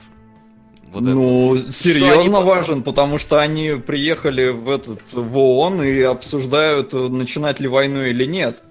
[0.90, 1.70] Вот ну, это.
[1.70, 2.46] серьезно они...
[2.46, 8.24] важен, потому что они приехали в этот в ООН и обсуждают, начинать ли войну или
[8.24, 8.62] нет.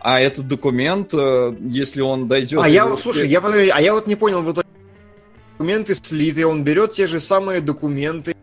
[0.00, 2.62] А этот документ, э, если он дойдет...
[2.62, 4.64] А я, вот, слушай, я, а я вот не понял, вот
[5.58, 8.34] документы слиты, он берет те же самые документы,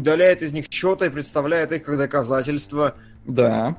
[0.00, 2.94] удаляет из них что-то и представляет их как доказательство.
[3.26, 3.76] Да.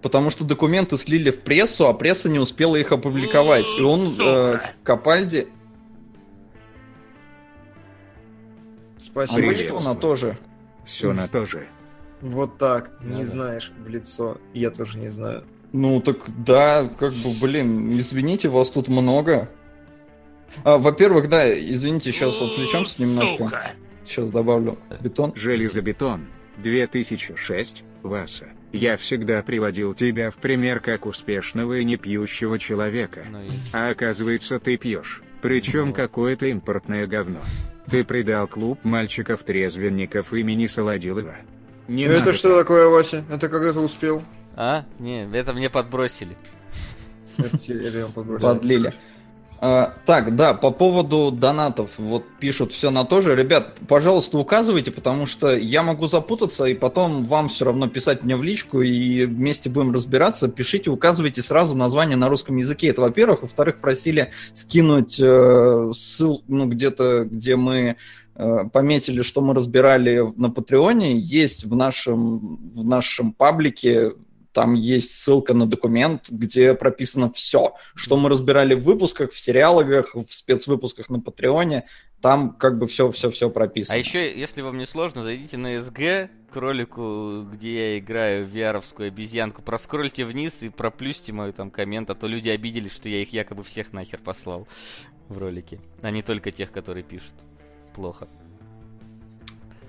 [0.00, 3.66] Потому что документы слили в прессу, а пресса не успела их опубликовать.
[3.78, 5.48] И он э, Капальди...
[9.00, 9.50] Спасибо.
[9.50, 10.38] А что на то же?
[10.84, 11.68] Все на то же.
[12.20, 12.92] Вот так.
[13.00, 13.28] Да, не да.
[13.28, 14.38] знаешь в лицо.
[14.54, 15.44] Я тоже не знаю.
[15.72, 19.48] Ну так да, как бы, блин, извините, вас тут много.
[20.64, 23.44] А, во-первых, да, извините, сейчас отвлечемся немножко.
[23.44, 23.70] Сука.
[24.06, 25.32] Сейчас добавлю бетон.
[25.34, 26.26] Железобетон.
[26.58, 27.84] 2006.
[28.02, 28.46] Васа.
[28.72, 33.24] Я всегда приводил тебя в пример как успешного и не пьющего человека.
[33.30, 33.40] Ну
[33.72, 35.22] а оказывается ты пьешь.
[35.42, 35.94] Причем ну.
[35.94, 37.40] какое-то импортное говно.
[37.90, 41.36] Ты предал клуб мальчиков-трезвенников имени Солодилова.
[41.88, 42.58] Не это надо что так.
[42.58, 43.24] такое, Вася?
[43.30, 44.22] Это когда ты успел?
[44.54, 44.84] А?
[44.98, 46.36] Не, это мне подбросили.
[47.36, 48.46] Это, это подбросили.
[48.46, 48.94] Подлили.
[49.64, 53.36] А, так, да, по поводу донатов, вот пишут все на то же.
[53.36, 58.34] Ребят, пожалуйста, указывайте, потому что я могу запутаться, и потом вам все равно писать мне
[58.34, 60.48] в личку, и вместе будем разбираться.
[60.48, 62.88] Пишите, указывайте сразу название на русском языке.
[62.88, 63.42] Это, во-первых.
[63.42, 67.94] Во-вторых, просили скинуть э, ссылку, ну, где-то, где мы
[68.34, 71.16] э, пометили, что мы разбирали на Патреоне.
[71.16, 74.14] Есть в нашем, в нашем паблике
[74.52, 80.14] там есть ссылка на документ, где прописано все, что мы разбирали в выпусках, в сериалогах,
[80.14, 81.86] в спецвыпусках на Патреоне.
[82.20, 83.96] Там как бы все-все-все прописано.
[83.96, 88.54] А еще, если вам не сложно, зайдите на СГ к ролику, где я играю в
[88.54, 93.22] vr обезьянку, проскрольте вниз и проплюсьте мой там коммент, а то люди обиделись, что я
[93.22, 94.68] их якобы всех нахер послал
[95.28, 97.34] в ролике, а не только тех, которые пишут.
[97.94, 98.28] Плохо.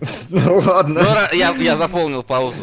[0.29, 1.01] Ну ладно.
[1.33, 2.59] Я, я заполнил паузу.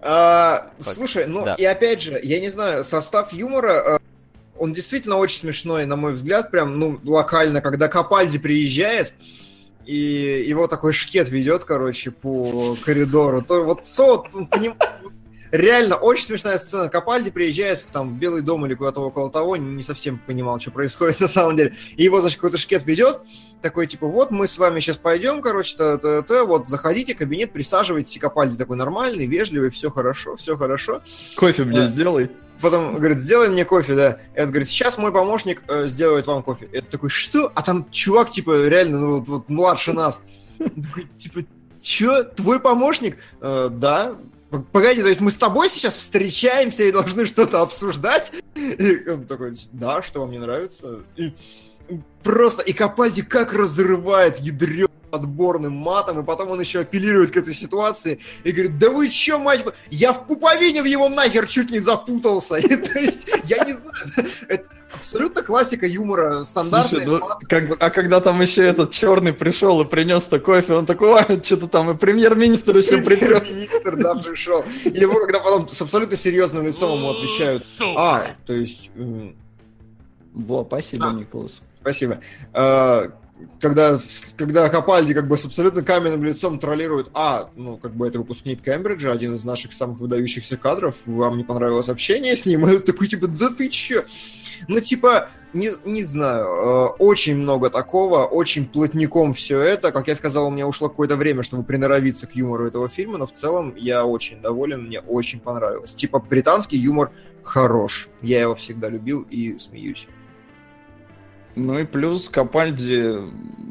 [0.00, 1.54] А, слушай, ну да.
[1.54, 3.98] и опять же, я не знаю, состав юмора, э,
[4.56, 9.12] он действительно очень смешной, на мой взгляд, прям, ну, локально, когда Капальди приезжает,
[9.86, 14.76] и его такой шкет ведет, короче, по коридору, то вот Солод, он поним-
[15.50, 16.88] Реально, очень смешная сцена.
[16.88, 21.20] Капальди приезжает в, там, Белый дом или куда-то около того, не совсем понимал, что происходит
[21.20, 21.74] на самом деле.
[21.96, 23.20] И его, значит, какой-то шкет ведет,
[23.62, 27.52] такой, типа, вот мы с вами сейчас пойдем, короче, та -та -та, вот, заходите, кабинет,
[27.52, 31.02] присаживайтесь, и Капальди такой нормальный, вежливый, все хорошо, все хорошо.
[31.36, 31.86] Кофе мне Да.
[31.86, 32.30] сделай.
[32.60, 34.18] Потом говорит, сделай мне кофе, да.
[34.34, 36.68] Эд говорит, сейчас мой помощник э, сделает вам кофе.
[36.72, 37.52] Эд такой, что?
[37.54, 40.20] А там чувак, типа, реально, ну, вот, вот младше нас.
[40.58, 41.44] Такой, типа,
[41.80, 43.18] че, твой помощник?
[43.40, 44.16] «Э, да.
[44.72, 48.32] Погоди, то есть мы с тобой сейчас встречаемся и должны что-то обсуждать?
[48.54, 51.00] И он такой, да, что вам не нравится?
[51.16, 51.34] И
[52.22, 57.54] просто, и Капальди как разрывает ядрёным отборным матом, и потом он еще апеллирует к этой
[57.54, 61.78] ситуации и говорит, да вы чё, мать, я в пуповине в его нахер чуть не
[61.78, 62.60] запутался.
[62.92, 64.28] То есть, я не знаю,
[65.48, 67.04] классика юмора, стандартная.
[67.06, 71.18] Слушай, ну, как- а когда там еще этот черный пришел и принес-то кофе, он такой,
[71.18, 73.40] а, что-то там и премьер-министр еще припер.
[73.40, 74.62] Премьер-министр, да, пришел.
[74.84, 77.62] И его, когда потом с абсолютно серьезным лицом ему отвечают,
[77.96, 78.90] а, то есть,
[80.34, 81.12] Во, спасибо, А.
[81.14, 81.60] Николас.
[81.80, 82.18] Спасибо.
[82.52, 83.10] А,
[83.60, 84.00] Когда,
[84.36, 88.62] когда Капальди как бы с абсолютно каменным лицом троллирует, а, ну, как бы это выпускник
[88.64, 92.66] Кембриджа, один из наших самых выдающихся кадров, вам не понравилось общение с ним?
[92.68, 94.02] И такой, типа, да ты чё?
[94.66, 99.92] Ну, типа, не, не знаю, э, очень много такого, очень плотником все это.
[99.92, 103.26] Как я сказал, у меня ушло какое-то время, чтобы приноровиться к юмору этого фильма, но
[103.26, 105.92] в целом я очень доволен, мне очень понравилось.
[105.92, 107.10] Типа, британский юмор
[107.42, 108.08] хорош.
[108.22, 110.06] Я его всегда любил и смеюсь.
[111.58, 113.16] Ну и плюс Капальди,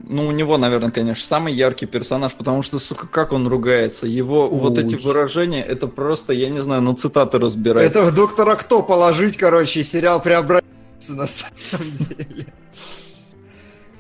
[0.09, 4.07] ну у него, наверное, конечно, самый яркий персонаж, потому что, сука, как он ругается.
[4.07, 5.01] Его вот эти Ой.
[5.01, 7.85] выражения, это просто, я не знаю, ну цитаты разбирать.
[7.85, 10.66] Это в доктора кто положить, короче, сериал преобразится
[11.09, 12.47] на самом деле.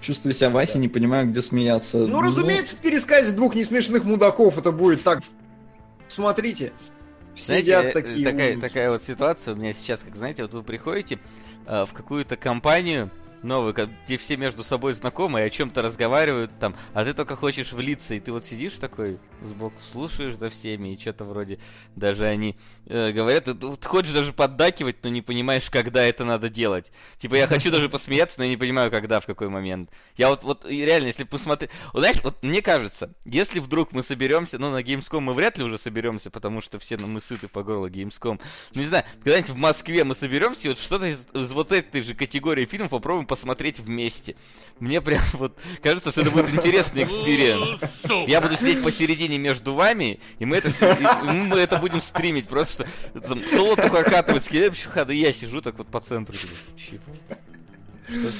[0.01, 1.97] Чувствую себя Вася, не понимаю, где смеяться.
[1.97, 5.21] Ну, разумеется, в пересказе двух несмешных мудаков это будет так.
[6.07, 6.71] Смотрите.
[7.35, 8.61] Знаете, Сидят э, такие такая, умники.
[8.67, 11.19] такая вот ситуация у меня сейчас, как знаете, вот вы приходите
[11.65, 13.11] э, в какую-то компанию
[13.73, 17.73] ка- где все между собой знакомы и о чем-то разговаривают там, а ты только хочешь
[17.73, 21.59] влиться, и ты вот сидишь такой сбоку, слушаешь за всеми, и что-то вроде
[21.95, 26.49] даже они э, говорят, ты вот хочешь даже поддакивать, но не понимаешь, когда это надо
[26.49, 26.91] делать.
[27.17, 29.89] Типа я хочу даже посмеяться, но я не понимаю, когда, в какой момент.
[30.17, 31.71] Я вот, вот реально, если посмотреть...
[31.93, 35.77] Знаешь, вот мне кажется, если вдруг мы соберемся, ну, на Gamescom мы вряд ли уже
[35.77, 38.39] соберемся, потому что все ну, мы сыты по горло Gamescom.
[38.73, 42.13] Не знаю, когда-нибудь в Москве мы соберемся, и вот что-то из, из вот этой же
[42.13, 44.35] категории фильмов попробуем посмотреть вместе.
[44.79, 48.05] Мне прям вот кажется, что это будет интересный experience.
[48.27, 52.47] Я буду сидеть посередине между вами, и мы это, и мы это будем стримить.
[52.47, 56.35] Просто что там Соло такой окатывает следующий ход, и я сижу так вот по центру.
[56.37, 56.99] «Чего?
[58.09, 58.31] Что-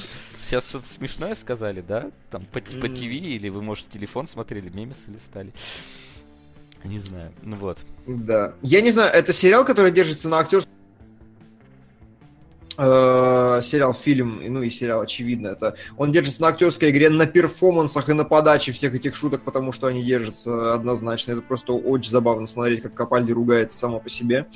[0.48, 2.10] Сейчас что-то смешное сказали, да?
[2.30, 5.52] Там по, по ТВ или вы, может, телефон смотрели, мемесы листали.
[6.84, 7.32] Не знаю.
[7.42, 7.84] Ну вот.
[8.06, 8.54] Да.
[8.62, 10.67] Я не знаю, это сериал, который держится на актерском...
[12.80, 18.08] Э, сериал, фильм, ну и сериал, очевидно, это он держится на актерской игре, на перформансах
[18.08, 21.32] и на подаче всех этих шуток, потому что они держатся однозначно.
[21.32, 24.46] Это просто очень забавно смотреть, как Капальди ругается само по себе.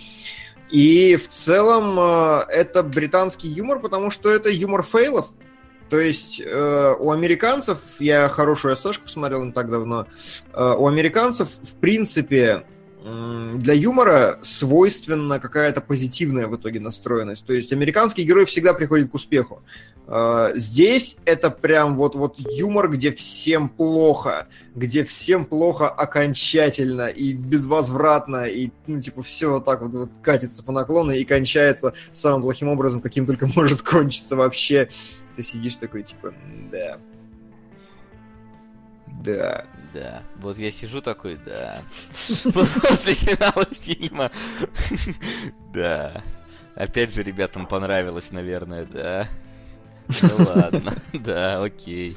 [0.71, 5.31] И в целом э, это британский юмор, потому что это юмор фейлов.
[5.91, 10.07] То есть э, у американцев, я хорошую ССшку посмотрел не так давно,
[10.55, 12.67] у американцев, в принципе,
[13.03, 17.45] для юмора свойственна какая-то позитивная в итоге настроенность.
[17.45, 19.63] То есть американский герой всегда приходит к успеху.
[20.07, 27.33] Э, Здесь это прям вот, вот юмор, где всем плохо, где всем плохо окончательно и
[27.33, 32.43] безвозвратно, и, ну, типа, все вот так вот, вот катится по наклону и кончается самым
[32.43, 34.89] плохим образом, каким только может кончиться вообще.
[35.37, 36.35] Ты сидишь такой, типа,
[36.71, 36.99] да.
[39.25, 39.67] Да.
[39.93, 40.23] Да.
[40.41, 41.83] Вот я сижу такой, да.
[42.89, 44.31] После финала фильма.
[45.75, 46.23] Да.
[46.75, 49.29] Опять же, ребятам понравилось, наверное, да.
[50.21, 50.95] Да ладно.
[51.13, 52.17] Да, окей.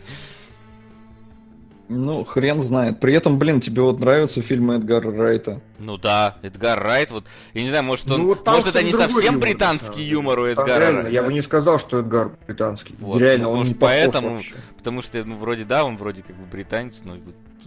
[1.88, 3.00] Ну, хрен знает.
[3.00, 5.62] При этом, блин, тебе вот нравятся фильмы Эдгара Райта.
[5.78, 8.92] Ну да, Эдгар Райт, вот, я не знаю, может он, Ну, вот может это не
[8.92, 11.14] совсем юмор, британский юмор у Эдгара реально, Райта.
[11.14, 12.96] я бы не сказал, что Эдгар британский.
[12.98, 14.56] Вот, реально, ну, он может, не похож поэтому- вообще.
[14.78, 17.18] Потому что, ну, вроде да, он вроде как бы британец, но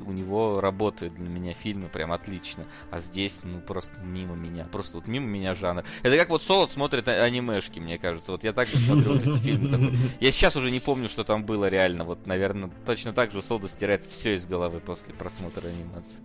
[0.00, 2.64] у него работают для меня фильмы прям отлично.
[2.90, 4.64] А здесь, ну, просто мимо меня.
[4.70, 5.84] Просто вот мимо меня жанр.
[6.02, 8.32] Это как вот Солод смотрит а- анимешки, мне кажется.
[8.32, 9.70] Вот я так же смотрю вот эти фильмы.
[9.70, 9.98] такой.
[10.20, 12.04] Я сейчас уже не помню, что там было реально.
[12.04, 16.22] Вот, наверное, точно так же у Солода стирает все из головы после просмотра анимации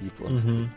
[0.00, 0.68] японской.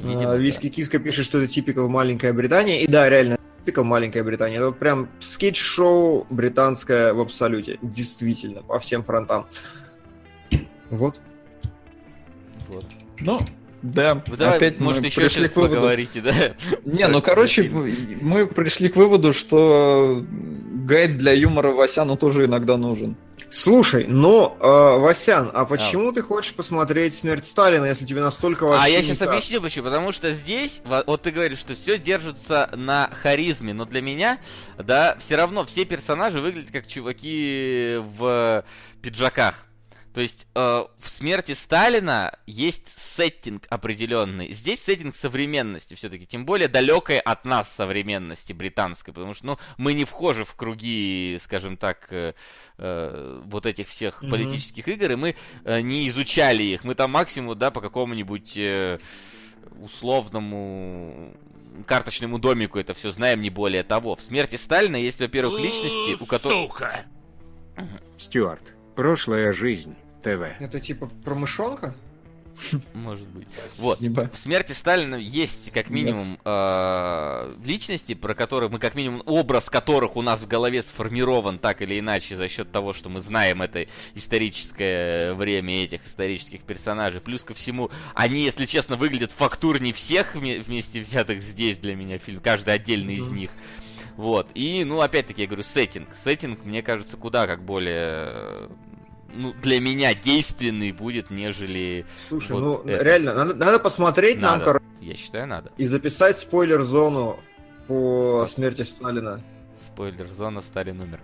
[0.00, 0.36] Видимо, А, да.
[0.36, 2.80] Виски Киска пишет, что это typical маленькая Британия.
[2.80, 4.56] И да, реально, typical маленькая Британия.
[4.58, 7.78] Это вот прям скетч-шоу британское в абсолюте.
[7.80, 9.46] Действительно, по всем фронтам.
[10.90, 11.20] Вот.
[12.68, 12.84] Вот.
[13.20, 13.40] Ну,
[13.82, 15.74] да, Вы давай, опять может, мы еще пришли к выводу.
[15.76, 16.32] поговорите, да?
[16.84, 23.16] Не, ну короче, мы пришли к выводу, что гайд для юмора Васяну тоже иногда нужен.
[23.48, 28.84] Слушай, ну, э, Васян, а почему ты хочешь посмотреть «Смерть Сталина», если тебе настолько вообще
[28.84, 29.28] А я сейчас так?
[29.28, 29.84] объясню почему.
[29.84, 34.38] Потому что здесь, во- вот ты говоришь, что все держится на харизме, но для меня,
[34.78, 38.64] да, все равно все персонажи выглядят как чуваки в
[39.00, 39.65] пиджаках.
[40.16, 44.50] То есть э, в смерти Сталина есть сеттинг определенный.
[44.50, 49.92] Здесь сеттинг современности все-таки, тем более далекой от нас современности британской, потому что ну, мы
[49.92, 52.32] не вхожи в круги, скажем так, э,
[52.78, 54.30] э, вот этих всех Мгм.
[54.30, 56.84] политических игр, и мы э, не изучали их.
[56.84, 58.98] Мы там максимум, да, по какому-нибудь э,
[59.82, 61.36] условному
[61.84, 64.16] карточному домику это все знаем, не более того.
[64.16, 66.72] В смерти Сталина есть, во-первых, личности, у которых...
[66.72, 67.04] Сука!
[68.16, 68.72] Стюарт.
[68.94, 69.94] Прошлая жизнь.
[70.26, 70.60] ТВ.
[70.60, 71.94] Это типа промышонка?
[72.94, 73.46] Может быть.
[73.76, 74.00] Вот.
[74.00, 80.16] В смерти Сталина есть как минимум э, личности, про которые мы как минимум образ которых
[80.16, 83.86] у нас в голове сформирован так или иначе за счет того, что мы знаем это
[84.14, 87.20] историческое время этих исторических персонажей.
[87.20, 92.18] Плюс ко всему, они, если честно, выглядят фактурнее всех вме- вместе взятых здесь для меня
[92.18, 93.50] фильм, каждый отдельный из них.
[94.16, 94.48] Вот.
[94.54, 96.08] И, ну, опять-таки, я говорю, сеттинг.
[96.24, 98.70] Сеттинг, мне кажется, куда как более
[99.36, 103.04] ну, для меня действенный будет, нежели Слушай, Вот ну это.
[103.04, 104.64] реально, надо, надо посмотреть нам, Надо.
[104.64, 105.72] короче, Я считаю, надо.
[105.76, 107.38] и записать спойлер-зону
[107.86, 109.40] по смерти Сталина.
[109.84, 111.20] Спойлер, зона Сталин умер.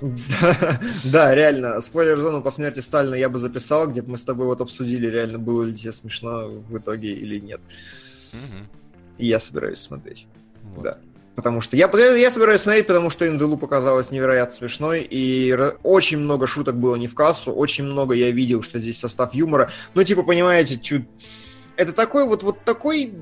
[0.00, 4.46] Да, Да, реально, спойлер-зону по смерти Сталина я бы записал, где бы мы с тобой
[4.46, 7.60] вот обсудили, реально было ли тебе смешно в итоге или нет.
[8.32, 8.68] Мгм.
[9.18, 10.26] И я собираюсь смотреть.
[10.74, 10.84] Вот.
[10.84, 10.98] Да.
[11.38, 16.48] Потому что я, я собираюсь смотреть, потому что Инделу показалось невероятно смешной, и очень много
[16.48, 19.70] шуток было не в кассу, очень много я видел, что здесь состав юмора.
[19.94, 21.04] Ну, типа, понимаете, чуть...
[21.76, 23.14] это такой вот, вот такой...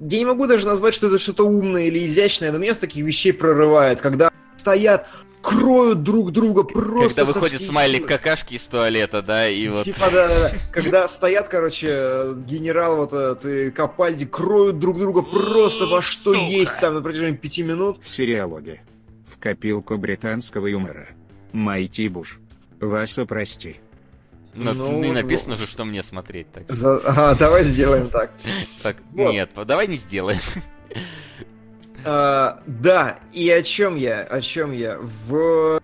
[0.00, 3.04] Я не могу даже назвать, что это что-то умное или изящное, но меня с таких
[3.04, 5.06] вещей прорывает, когда стоят,
[5.42, 9.84] кроют друг друга просто Когда выходит смайлик какашки из туалета, да, и вот...
[9.84, 10.52] Типа, да, да, да.
[10.72, 16.44] Когда стоят, короче, генерал вот этот и Капальди кроют друг друга просто во что Сука.
[16.44, 18.02] есть там на протяжении пяти минут.
[18.02, 18.82] В сериалоге.
[19.26, 21.08] В копилку британского юмора.
[21.52, 22.38] Майти Буш.
[22.80, 23.80] Васа, прости.
[24.54, 25.64] на- Ну, и вот, написано вот.
[25.64, 26.64] же, что мне смотреть так.
[26.68, 28.32] За- Ага, давай сделаем так.
[28.82, 29.32] Так, Вот.
[29.32, 30.40] нет, давай не сделаем.
[32.04, 34.20] А, да, и о чем я?
[34.20, 34.98] О чем я?
[35.00, 35.80] В...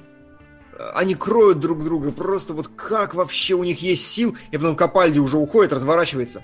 [0.95, 5.19] Они кроют друг друга, просто вот как вообще у них есть сил, и потом Капальди
[5.19, 6.43] уже уходит, разворачивается.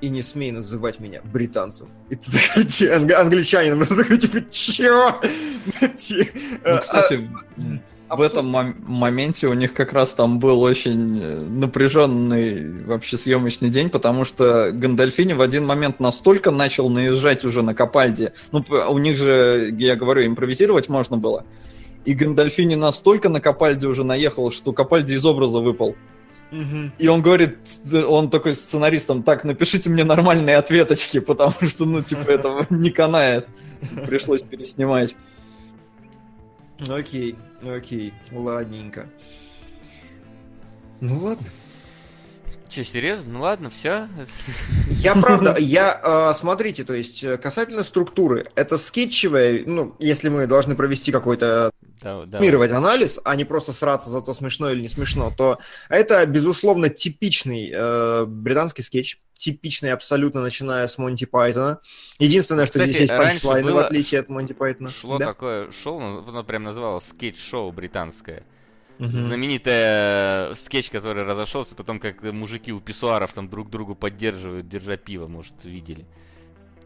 [0.00, 1.88] И не смей называть меня британцем.
[2.10, 3.82] И ты такой, «Ти- анг- англичанином.
[4.10, 5.20] И ты такой, типа?
[5.96, 6.30] Ти-
[6.64, 7.62] Ну, кстати, а-
[8.16, 13.68] в этом мом- моменте у них как раз там был очень э, напряженный вообще съемочный
[13.68, 18.32] день, потому что Гандальфини в один момент настолько начал наезжать уже на Капальди.
[18.52, 21.44] Ну, у них же, я говорю, импровизировать можно было.
[22.04, 25.96] И Гандальфини настолько на Капальди уже наехал, что Капальди из образа выпал.
[26.98, 27.58] И он говорит,
[28.06, 33.48] он такой сценаристом, так, напишите мне нормальные ответочки, потому что, ну, типа, этого не канает.
[34.06, 35.16] Пришлось переснимать.
[36.80, 39.08] Окей, окей, ладненько.
[41.00, 41.46] Ну ладно.
[42.74, 43.32] Че, серьезно?
[43.34, 44.08] Ну ладно, все.
[44.88, 50.48] Я правда, я, э, смотрите, то есть э, касательно структуры, это скетчевая, ну, если мы
[50.48, 51.70] должны провести какой-то
[52.02, 55.58] суммировать анализ, а не просто сраться за то, смешно или не смешно, то
[55.88, 61.78] это, безусловно, типичный э, британский скетч, типичный абсолютно, начиная с Монти Пайтона.
[62.18, 64.88] Единственное, что Кстати, здесь есть панчлайны, в было- отличие от Монти Пайтона.
[64.88, 65.26] Шло Да.
[65.26, 68.44] такое шоу, оно прям называлось скетч-шоу британское.
[68.98, 69.20] Мгм.
[69.20, 74.96] Знаменитый э, скетч, который разошелся, потом как мужики у писсуаров там друг другу поддерживают, держа
[74.96, 76.04] пиво, может, видели.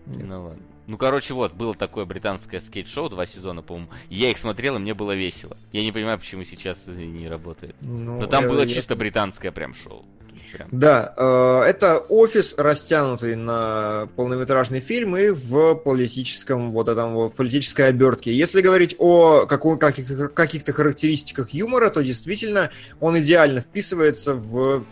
[0.06, 0.24] Нет.
[0.26, 0.62] Ну ладно.
[0.86, 3.90] Ну, короче, вот, было такое британское скетч-шоу, два сезона, по-моему.
[4.08, 5.58] Я их смотрел, и мне было весело.
[5.70, 7.76] Я не понимаю, почему сейчас не работает.
[7.82, 10.06] Ну, Но там было я- чисто британское прям шоу.
[10.52, 17.34] Прям- Да, э, это офис, растянутый на полнометражный фильм и в политическом, вот этом, в
[17.34, 18.32] политической обертке.
[18.32, 22.70] Если говорить о каких-то характеристиках юмора, то действительно
[23.00, 24.84] он идеально вписывается в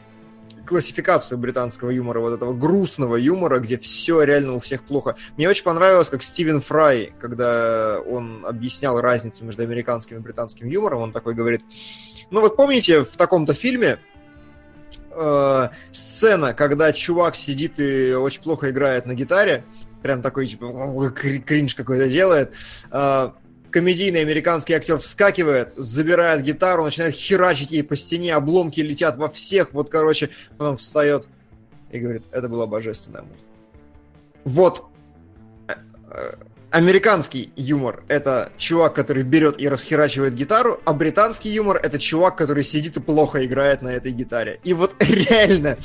[0.66, 5.16] классификацию британского юмора, вот этого грустного юмора, где все реально у всех плохо.
[5.36, 11.00] Мне очень понравилось, как Стивен Фрай, когда он объяснял разницу между американским и британским юмором,
[11.02, 11.62] он такой говорит,
[12.30, 13.98] ну вот помните, в таком-то фильме
[15.16, 19.64] э, сцена, когда чувак сидит и очень плохо играет на гитаре,
[20.02, 22.54] прям такой, типа, кр- кринж какой-то делает,
[22.90, 23.30] э,
[23.70, 29.72] комедийный американский актер вскакивает, забирает гитару, начинает херачить ей по стене, обломки летят во всех,
[29.72, 31.26] вот, короче, потом встает
[31.90, 33.42] и говорит, это была божественная музыка.
[34.44, 34.84] Вот
[35.68, 35.74] э,
[36.10, 36.34] э,
[36.70, 42.64] американский юмор— это чувак, который берет и расхерачивает гитару, а британский юмор— это чувак, который
[42.64, 44.60] сидит и плохо играет на этой гитаре.
[44.64, 45.78] И вот реально,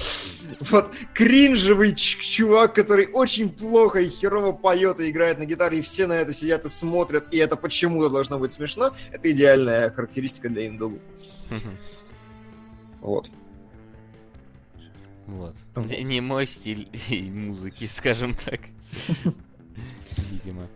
[0.60, 6.08] вот кринжевый чувак, который очень плохо и херово поет и играет на гитаре, и все
[6.08, 10.68] на это сидят и смотрят, и это почему-то должно быть смешно, это идеальная характеристика для
[10.68, 11.00] Индалу.
[13.02, 13.32] Вот.
[15.26, 15.56] Вот.
[15.76, 16.88] Не мой стиль
[17.32, 18.60] музыки, скажем так.
[20.44, 20.68] Видимо.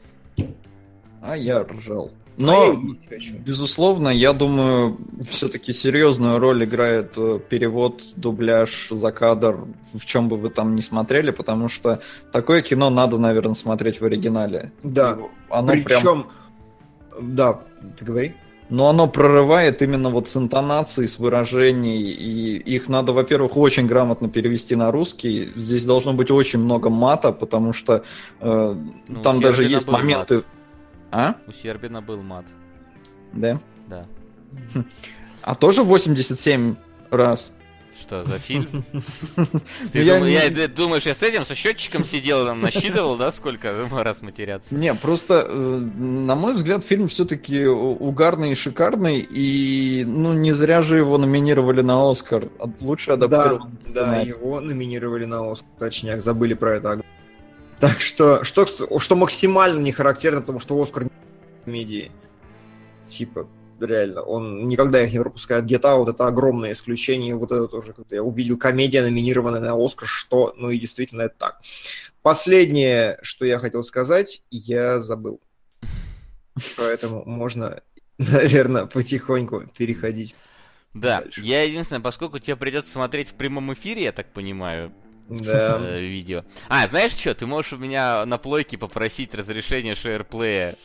[1.22, 2.12] А я ржал.
[2.38, 3.38] А я Но, хочу.
[3.38, 4.98] безусловно, я думаю,
[5.30, 11.32] все-таки серьезную роль играет э, перевод, дубляж, закадр, в чем бы вы там не смотрели,
[11.32, 12.02] потому что
[12.34, 14.74] такое кино надо, наверное, смотреть в оригинале.
[14.84, 15.18] Да.
[15.50, 16.28] Оно прям Причем,
[17.22, 17.62] да,
[17.98, 18.36] ты говори.
[18.70, 24.28] Но оно прорывает именно вот с интонацией, с выражений, и их надо, во-первых, очень грамотно
[24.28, 25.52] перевести на русский.
[25.56, 28.04] Здесь должно быть очень много мата, потому что
[28.40, 28.76] э,
[29.08, 30.44] Ну, там даже есть моменты...
[31.12, 31.36] А?
[31.48, 32.46] У Сербина был мат.
[33.34, 33.60] Да.
[33.88, 34.06] Да.
[35.42, 36.76] А тоже 87
[37.12, 37.56] раз.
[38.00, 38.84] Что за фильм?
[39.92, 43.32] Ты я дум- не- я- думаешь, я с этим, со счетчиком сидел, там насчитывал, да,
[43.32, 44.76] сколько раз матеряться?
[44.76, 45.54] Не, просто, э,
[45.98, 51.82] на мой взгляд, фильм все-таки угарный и шикарный, и, ну, не зря же его номинировали
[51.82, 52.50] на Оскар.
[52.82, 54.28] Лучше Да, адаптированный да, сценарий.
[54.30, 57.02] его номинировали на Оскар, точняк, забыли про это.
[57.80, 58.66] Так что, что,
[59.00, 61.10] что максимально не характерно, потому что Оскар не
[61.66, 62.12] комедии.
[63.08, 63.48] Типа,
[63.80, 65.66] реально, он никогда их не пропускает.
[65.66, 67.36] Get Out это огромное исключение.
[67.36, 71.36] Вот это тоже, когда я увидел комедия, номинированная на Оскар, что, ну и действительно это
[71.38, 71.62] так.
[72.22, 75.42] Последнее, что я хотел сказать, я забыл.
[76.78, 77.82] Поэтому можно,
[78.18, 80.36] наверное, потихоньку переходить.
[80.94, 81.42] Да, Дальше.
[81.42, 84.94] я единственное, поскольку тебе придется смотреть в прямом эфире, я так понимаю,
[85.28, 85.78] Да.
[85.82, 86.46] э, видео.
[86.70, 90.76] А, знаешь что, ты можешь у меня на плойке попросить разрешение шеерплея.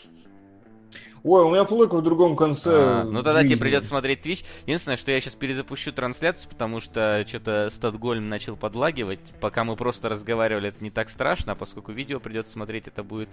[1.22, 2.70] Ой, у меня плойка в другом конце.
[2.72, 3.60] А, ну тогда тебе жизни.
[3.62, 4.44] придется смотреть Twitch.
[4.66, 9.20] Единственное, что я сейчас перезапущу трансляцию, потому что что-то Статгольм начал подлагивать.
[9.40, 13.28] Пока мы просто разговаривали, это не так страшно, а поскольку видео придется смотреть, это будет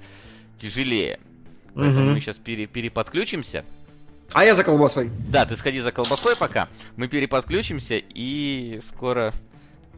[0.58, 1.20] тяжелее.
[1.76, 2.14] Поэтому Мгм.
[2.16, 3.64] мы сейчас пере- переподключимся.
[4.34, 5.10] А я за колбасой.
[5.30, 6.68] Да, ты сходи за колбасой пока.
[6.98, 9.34] Мы переподключимся и скоро...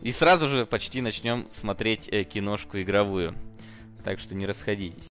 [0.03, 3.33] И сразу же почти начнем смотреть э, киношку игровую.
[4.03, 5.07] Так что не расходитесь.